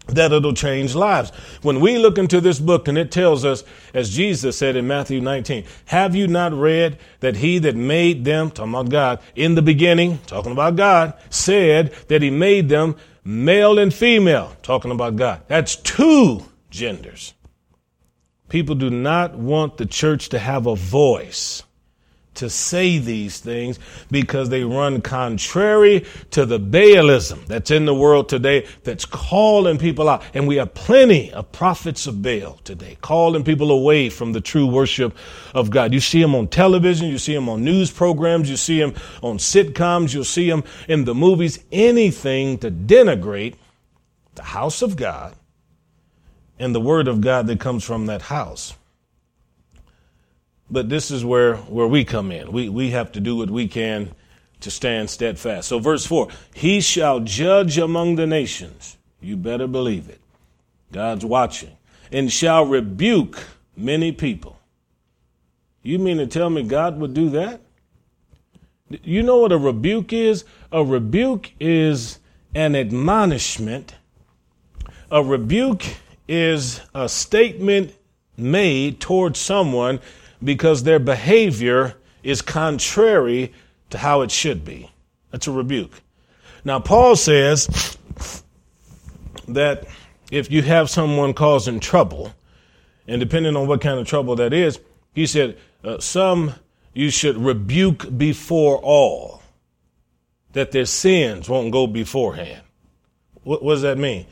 [0.08, 1.30] that it'll change lives.
[1.62, 5.20] When we look into this book and it tells us, as Jesus said in Matthew
[5.20, 9.62] 19, have you not read that he that made them, talking about God, in the
[9.62, 15.42] beginning, talking about God, said that he made them male and female, talking about God.
[15.48, 17.34] That's two genders.
[18.48, 21.64] People do not want the church to have a voice
[22.36, 23.78] to say these things
[24.10, 30.08] because they run contrary to the Baalism that's in the world today that's calling people
[30.08, 30.22] out.
[30.34, 34.66] And we have plenty of prophets of Baal today, calling people away from the true
[34.66, 35.16] worship
[35.54, 35.92] of God.
[35.92, 39.38] You see them on television, you see them on news programs, you see them on
[39.38, 43.54] sitcoms, you'll see them in the movies, anything to denigrate
[44.34, 45.34] the house of God
[46.58, 48.74] and the word of God that comes from that house.
[50.70, 52.50] But this is where, where we come in.
[52.50, 54.10] We, we have to do what we can
[54.60, 55.68] to stand steadfast.
[55.68, 58.96] So, verse 4 He shall judge among the nations.
[59.20, 60.20] You better believe it.
[60.92, 61.76] God's watching.
[62.12, 63.38] And shall rebuke
[63.76, 64.58] many people.
[65.82, 67.60] You mean to tell me God would do that?
[68.88, 70.44] You know what a rebuke is?
[70.70, 72.18] A rebuke is
[72.54, 73.94] an admonishment.
[75.10, 75.84] A rebuke
[76.28, 77.94] is a statement
[78.36, 80.00] made towards someone
[80.42, 83.52] because their behavior is contrary
[83.90, 84.90] to how it should be.
[85.30, 86.02] That's a rebuke.
[86.64, 87.96] Now, Paul says
[89.48, 89.86] that
[90.30, 92.34] if you have someone causing trouble,
[93.06, 94.80] and depending on what kind of trouble that is,
[95.14, 96.54] he said, uh, some
[96.92, 99.42] you should rebuke before all,
[100.52, 102.62] that their sins won't go beforehand.
[103.44, 104.26] What, what does that mean?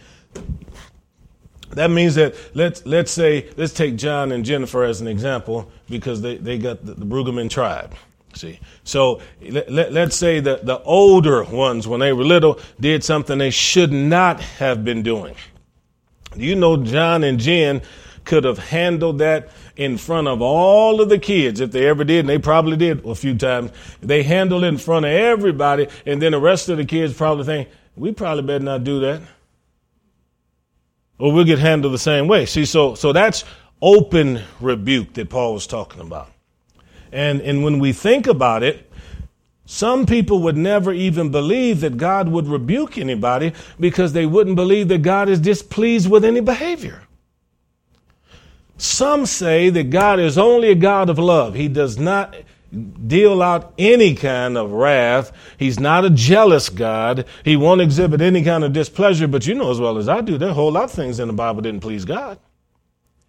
[1.75, 6.23] That means that let's let's say let's take John and Jennifer as an example because
[6.23, 7.95] they, they got the, the Brueggemann tribe.
[8.35, 13.05] See, so let, let, let's say that the older ones, when they were little, did
[13.05, 15.37] something they should not have been doing.
[16.35, 17.83] You know, John and Jen
[18.25, 22.21] could have handled that in front of all of the kids if they ever did,
[22.21, 23.71] and they probably did a few times.
[24.01, 27.45] They handled it in front of everybody, and then the rest of the kids probably
[27.45, 29.23] think, we probably better not do that
[31.19, 32.47] or we'll get handled the same way.
[32.47, 33.45] See, so so that's
[33.81, 36.31] open rebuke that Paul was talking about.
[37.13, 38.91] And and when we think about it,
[39.67, 44.89] some people would never even believe that God would rebuke anybody because they wouldn't believe
[44.89, 47.03] that God is displeased with any behavior.
[48.77, 51.55] Some say that God is only a God of love.
[51.55, 52.35] He does not
[52.75, 55.33] deal out any kind of wrath.
[55.59, 57.27] He's not a jealous God.
[57.45, 60.39] He won't exhibit any kind of displeasure, but you know as well as I do,
[60.39, 62.39] there are a whole lot of things in the Bible didn't please God.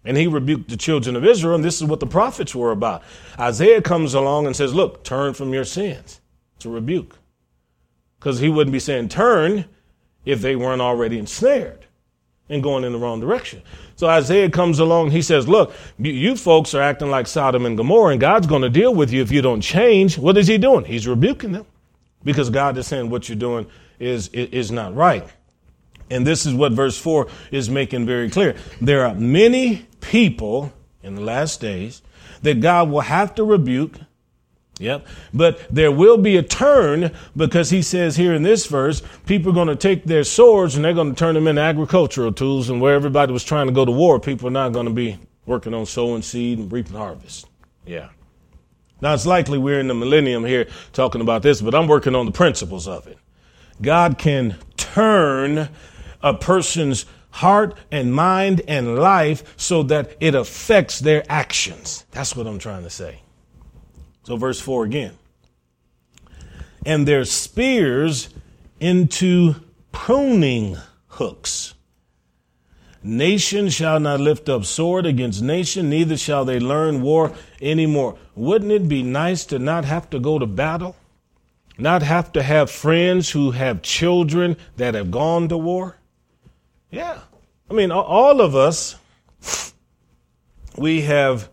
[0.04, 3.02] And he rebuked the children of Israel, and this is what the prophets were about.
[3.38, 6.20] Isaiah comes along and says, Look, turn from your sins.
[6.56, 7.18] It's a rebuke.
[8.18, 9.64] Because he wouldn't be saying turn
[10.24, 11.86] if they weren't already ensnared
[12.48, 13.62] and going in the wrong direction.
[13.96, 15.10] So Isaiah comes along.
[15.10, 18.68] He says, Look, you folks are acting like Sodom and Gomorrah, and God's going to
[18.68, 20.18] deal with you if you don't change.
[20.18, 20.84] What is he doing?
[20.84, 21.66] He's rebuking them
[22.22, 23.66] because God is saying what you're doing
[23.98, 25.26] is, is not right.
[26.10, 28.54] And this is what verse 4 is making very clear.
[28.80, 30.72] There are many people
[31.02, 32.02] in the last days
[32.42, 33.98] that God will have to rebuke
[34.78, 35.06] Yep.
[35.32, 39.54] But there will be a turn because he says here in this verse, people are
[39.54, 42.68] going to take their swords and they're going to turn them into agricultural tools.
[42.68, 45.18] And where everybody was trying to go to war, people are not going to be
[45.46, 47.46] working on sowing seed and reaping harvest.
[47.86, 48.10] Yeah.
[49.00, 52.26] Now it's likely we're in the millennium here talking about this, but I'm working on
[52.26, 53.18] the principles of it.
[53.80, 55.68] God can turn
[56.22, 62.06] a person's heart and mind and life so that it affects their actions.
[62.10, 63.20] That's what I'm trying to say.
[64.26, 65.16] So, verse 4 again.
[66.84, 68.28] And their spears
[68.80, 69.54] into
[69.92, 71.74] pruning hooks.
[73.04, 78.18] Nation shall not lift up sword against nation, neither shall they learn war anymore.
[78.34, 80.96] Wouldn't it be nice to not have to go to battle?
[81.78, 85.98] Not have to have friends who have children that have gone to war?
[86.90, 87.20] Yeah.
[87.70, 88.96] I mean, all of us,
[90.76, 91.48] we have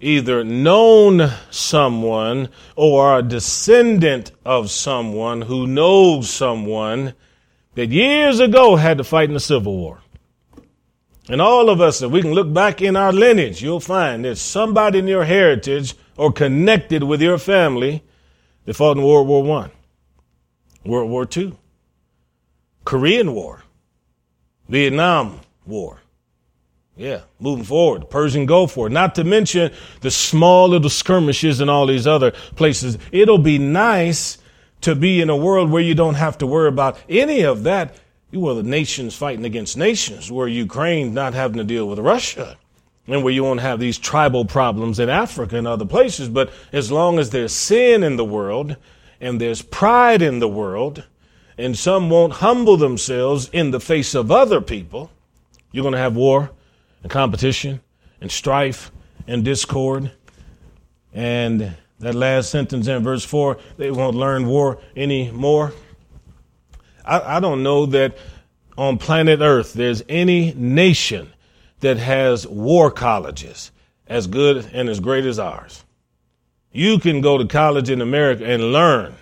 [0.00, 7.14] either known someone or a descendant of someone who knows someone
[7.74, 10.00] that years ago had to fight in the Civil War.
[11.28, 14.40] And all of us, if we can look back in our lineage, you'll find there's
[14.40, 18.02] somebody in your heritage or connected with your family
[18.64, 19.70] that fought in World War One,
[20.84, 21.56] World War Two,
[22.84, 23.62] Korean War,
[24.68, 25.97] Vietnam War.
[26.98, 29.70] Yeah, moving forward, Persian Gulf War, not to mention
[30.00, 32.98] the small little skirmishes and all these other places.
[33.12, 34.38] It'll be nice
[34.80, 37.94] to be in a world where you don't have to worry about any of that.
[38.32, 42.58] You the nations fighting against nations, where Ukraine not having to deal with Russia,
[43.06, 46.28] and where you won't have these tribal problems in Africa and other places.
[46.28, 48.76] But as long as there's sin in the world
[49.20, 51.04] and there's pride in the world,
[51.56, 55.12] and some won't humble themselves in the face of other people,
[55.70, 56.50] you're going to have war
[57.02, 57.80] and competition
[58.20, 58.90] and strife
[59.26, 60.10] and discord.
[61.12, 65.72] And that last sentence in verse 4 they won't learn war anymore.
[67.04, 68.16] I, I don't know that
[68.76, 71.32] on planet Earth there's any nation
[71.80, 73.70] that has war colleges
[74.06, 75.84] as good and as great as ours.
[76.72, 79.14] You can go to college in America and learn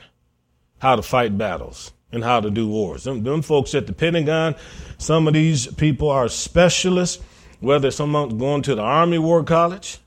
[0.78, 3.04] how to fight battles and how to do wars.
[3.04, 4.54] Them, them folks at the Pentagon,
[4.98, 7.22] some of these people are specialists,
[7.66, 9.98] whether someone's going to the Army War College,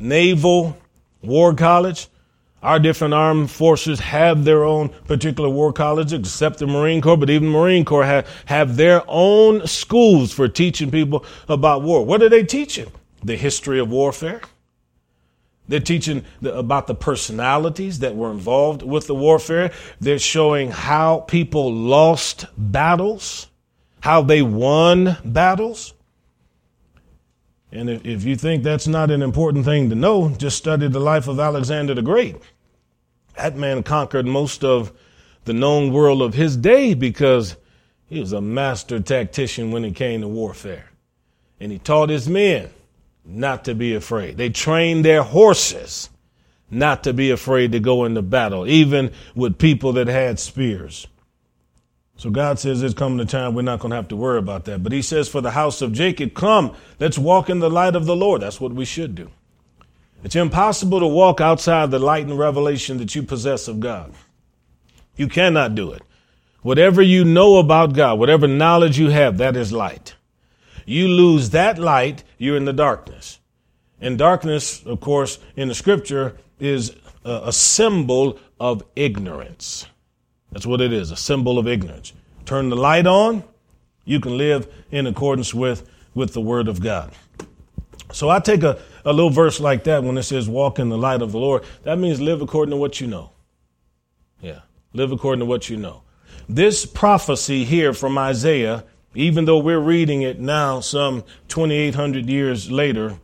[0.00, 0.76] Naval
[1.22, 2.08] War College,
[2.60, 7.30] our different armed forces have their own particular war colleges, except the Marine Corps, but
[7.30, 12.04] even the Marine Corps have, have their own schools for teaching people about war.
[12.04, 12.90] What are they teaching?
[13.22, 14.40] The history of warfare.
[15.68, 19.70] They're teaching the, about the personalities that were involved with the warfare.
[20.00, 23.46] They're showing how people lost battles,
[24.00, 25.93] how they won battles.
[27.74, 31.00] And if, if you think that's not an important thing to know, just study the
[31.00, 32.36] life of Alexander the Great.
[33.36, 34.92] That man conquered most of
[35.44, 37.56] the known world of his day because
[38.06, 40.88] he was a master tactician when it came to warfare.
[41.58, 42.70] And he taught his men
[43.24, 44.36] not to be afraid.
[44.36, 46.10] They trained their horses
[46.70, 51.08] not to be afraid to go into battle, even with people that had spears.
[52.16, 54.64] So God says there's coming a time we're not going to have to worry about
[54.66, 54.82] that.
[54.82, 58.06] But he says for the house of Jacob, come, let's walk in the light of
[58.06, 58.42] the Lord.
[58.42, 59.30] That's what we should do.
[60.22, 64.14] It's impossible to walk outside the light and revelation that you possess of God.
[65.16, 66.02] You cannot do it.
[66.62, 70.14] Whatever you know about God, whatever knowledge you have, that is light.
[70.86, 73.38] You lose that light, you're in the darkness.
[74.00, 76.94] And darkness, of course, in the scripture is
[77.24, 79.86] a, a symbol of ignorance.
[80.54, 82.12] That's what it is, a symbol of ignorance.
[82.46, 83.42] Turn the light on,
[84.04, 87.10] you can live in accordance with, with the word of God.
[88.12, 90.96] So I take a, a little verse like that when it says walk in the
[90.96, 91.64] light of the Lord.
[91.82, 93.32] That means live according to what you know.
[94.40, 94.60] Yeah,
[94.92, 96.02] live according to what you know.
[96.48, 98.84] This prophecy here from Isaiah,
[99.16, 103.18] even though we're reading it now, some 2,800 years later,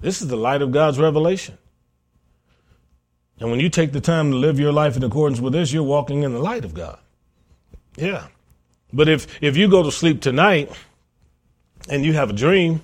[0.00, 1.58] this is the light of God's revelation.
[3.38, 5.82] And when you take the time to live your life in accordance with this, you're
[5.82, 6.98] walking in the light of God.
[7.96, 8.28] Yeah.
[8.92, 10.70] But if, if you go to sleep tonight
[11.88, 12.82] and you have a dream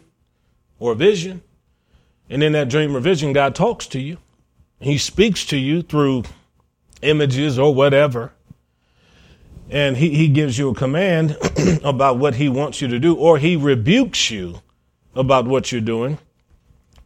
[0.78, 1.42] or a vision,
[2.28, 4.18] and in that dream or vision, God talks to you.
[4.80, 6.24] He speaks to you through
[7.03, 8.32] images or whatever.
[9.70, 11.36] And he, he gives you a command
[11.84, 14.61] about what he wants you to do, or he rebukes you
[15.14, 16.18] about what you're doing.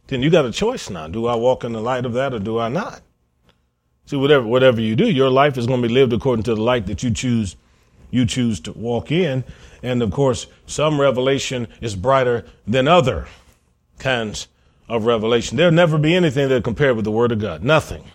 [0.07, 1.07] Then you got a choice now.
[1.07, 3.01] Do I walk in the light of that or do I not?
[4.07, 6.61] See, whatever whatever you do, your life is going to be lived according to the
[6.61, 7.57] light that you choose
[8.09, 9.43] you choose to walk in.
[9.83, 13.27] And of course, some revelation is brighter than other
[13.99, 14.47] kinds
[14.87, 15.57] of revelation.
[15.57, 17.63] There'll never be anything that compared with the Word of God.
[17.63, 18.05] Nothing.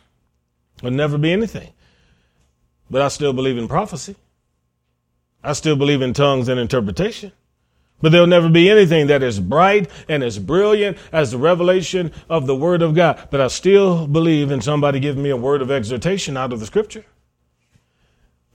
[0.81, 1.73] There'll never be anything.
[2.91, 4.17] But I still believe in prophecy.
[5.45, 7.33] I still believe in tongues and interpretation.
[8.03, 12.47] But there'll never be anything that is bright and as brilliant as the revelation of
[12.47, 13.29] the Word of God.
[13.31, 16.67] But I still believe in somebody giving me a word of exhortation out of the
[16.67, 17.05] Scripture.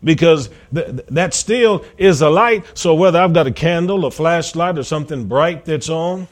[0.03, 2.65] Because th- that still is a light.
[2.77, 6.27] So whether I've got a candle, a flashlight, or something bright that's on,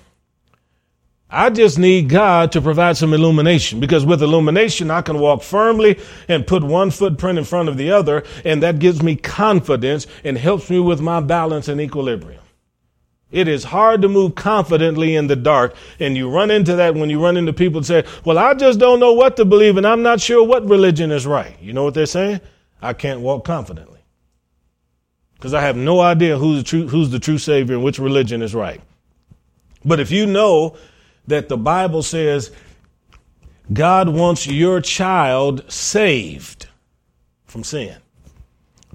[1.30, 6.00] I just need God to provide some illumination because with illumination, I can walk firmly
[6.28, 10.38] and put one footprint in front of the other, and that gives me confidence and
[10.38, 12.45] helps me with my balance and equilibrium.
[13.36, 17.10] It is hard to move confidently in the dark, and you run into that when
[17.10, 19.86] you run into people and say, Well, I just don't know what to believe, and
[19.86, 21.54] I'm not sure what religion is right.
[21.62, 22.40] You know what they're saying?
[22.82, 24.00] I can't walk confidently
[25.34, 28.42] because I have no idea who's the true, who's the true Savior and which religion
[28.42, 28.80] is right.
[29.84, 30.78] But if you know
[31.28, 32.54] that the Bible says
[33.74, 36.68] God wants your child saved
[37.44, 37.98] from sin.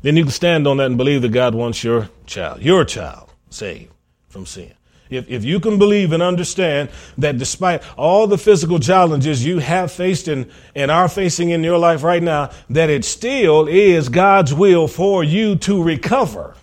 [0.00, 3.34] Then you can stand on that and believe that God wants your child, your child,
[3.50, 3.89] saved
[4.30, 4.72] from sin.
[5.10, 9.92] If, if you can believe and understand that despite all the physical challenges you have
[9.92, 14.54] faced and, and are facing in your life right now, that it still is God's
[14.54, 16.54] will for you to recover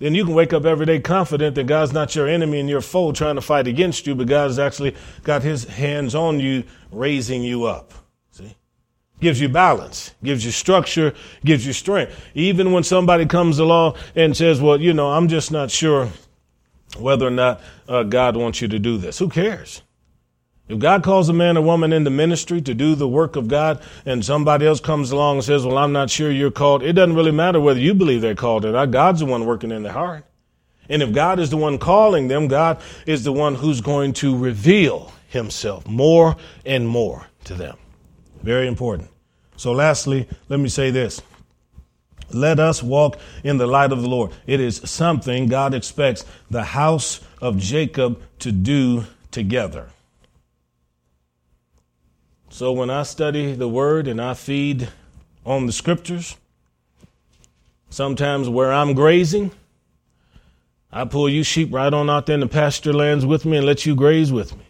[0.00, 2.80] then you can wake up every day confident that God's not your enemy and your
[2.80, 6.64] foe trying to fight against you, but God has actually got his hands on you,
[6.90, 7.92] raising you up.
[9.20, 11.12] Gives you balance, gives you structure,
[11.44, 12.18] gives you strength.
[12.34, 16.08] Even when somebody comes along and says, well, you know, I'm just not sure
[16.98, 19.18] whether or not uh, God wants you to do this.
[19.18, 19.82] Who cares?
[20.68, 23.82] If God calls a man or woman into ministry to do the work of God
[24.06, 27.16] and somebody else comes along and says, well, I'm not sure you're called, it doesn't
[27.16, 28.92] really matter whether you believe they're called or not.
[28.92, 30.24] God's the one working in their heart.
[30.88, 34.36] And if God is the one calling them, God is the one who's going to
[34.36, 37.76] reveal himself more and more to them.
[38.42, 39.08] Very important.
[39.56, 41.20] So, lastly, let me say this.
[42.32, 44.32] Let us walk in the light of the Lord.
[44.46, 49.90] It is something God expects the house of Jacob to do together.
[52.48, 54.88] So, when I study the word and I feed
[55.44, 56.36] on the scriptures,
[57.90, 59.50] sometimes where I'm grazing,
[60.92, 63.66] I pull you sheep right on out there in the pasture lands with me and
[63.66, 64.64] let you graze with me.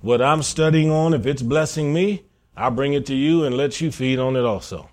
[0.00, 2.22] What I'm studying on, if it's blessing me,
[2.56, 4.88] I bring it to you and let you feed on it also.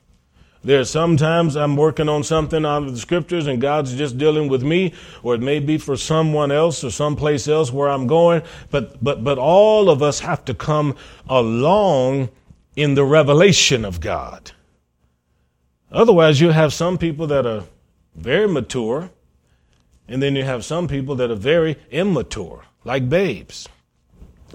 [0.65, 4.63] There's sometimes I'm working on something out of the scriptures and God's just dealing with
[4.63, 8.43] me, or it may be for someone else or someplace else where I'm going.
[8.71, 10.95] But, but, but all of us have to come
[11.27, 12.29] along
[12.77, 14.51] in the revelation of God.
[15.91, 17.65] Otherwise, you have some people that are
[18.15, 19.09] very mature,
[20.07, 23.67] and then you have some people that are very immature, like babes.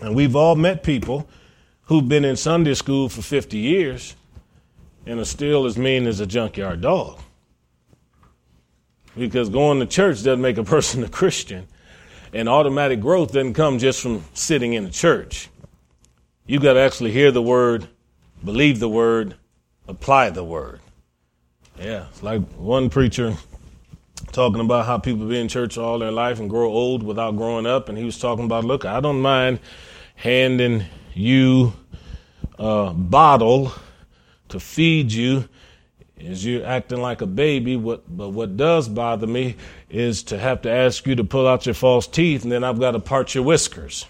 [0.00, 1.28] And we've all met people
[1.88, 4.14] who've been in Sunday school for 50 years
[5.06, 7.18] and are still as mean as a junkyard dog.
[9.16, 11.66] Because going to church doesn't make a person a Christian.
[12.32, 15.48] And automatic growth doesn't come just from sitting in a church.
[16.46, 17.88] You've got to actually hear the word,
[18.44, 19.34] believe the word,
[19.88, 20.80] apply the word.
[21.80, 23.34] Yeah, it's like one preacher
[24.32, 27.64] talking about how people be in church all their life and grow old without growing
[27.64, 27.88] up.
[27.88, 29.60] And he was talking about, look, I don't mind
[30.16, 30.84] handing
[31.14, 31.72] you
[32.58, 33.72] a bottle
[34.48, 35.48] to feed you
[36.20, 37.76] as you're acting like a baby.
[37.76, 39.56] What, but what does bother me
[39.88, 42.80] is to have to ask you to pull out your false teeth and then I've
[42.80, 44.06] got to part your whiskers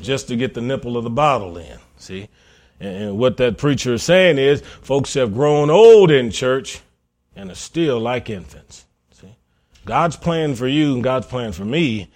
[0.00, 1.78] just to get the nipple of the bottle in.
[1.96, 2.28] See?
[2.80, 6.80] And what that preacher is saying is folks have grown old in church
[7.34, 8.86] and are still like infants.
[9.12, 9.34] See?
[9.84, 12.10] God's plan for you and God's plan for me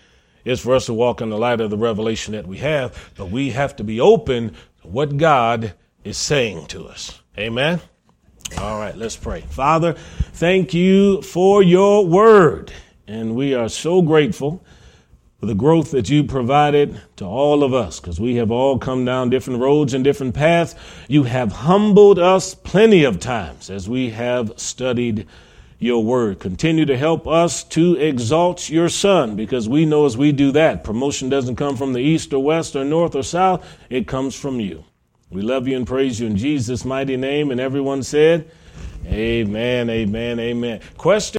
[0.44, 3.30] is for us to walk in the light of the revelation that we have, but
[3.30, 4.50] we have to be open
[4.82, 5.74] to what God
[6.04, 7.20] is saying to us.
[7.38, 7.80] Amen.
[8.58, 9.40] All right, let's pray.
[9.42, 12.72] Father, thank you for your word.
[13.06, 14.64] And we are so grateful
[15.40, 19.04] for the growth that you provided to all of us because we have all come
[19.04, 20.74] down different roads and different paths.
[21.08, 25.26] You have humbled us plenty of times as we have studied
[25.82, 26.38] your word.
[26.38, 30.84] Continue to help us to exalt your son because we know as we do that,
[30.84, 34.60] promotion doesn't come from the east or west or north or south, it comes from
[34.60, 34.84] you.
[35.30, 37.50] We love you and praise you in Jesus' mighty name.
[37.50, 38.50] And everyone said,
[39.06, 40.80] Amen, amen, amen.
[40.96, 41.30] Question?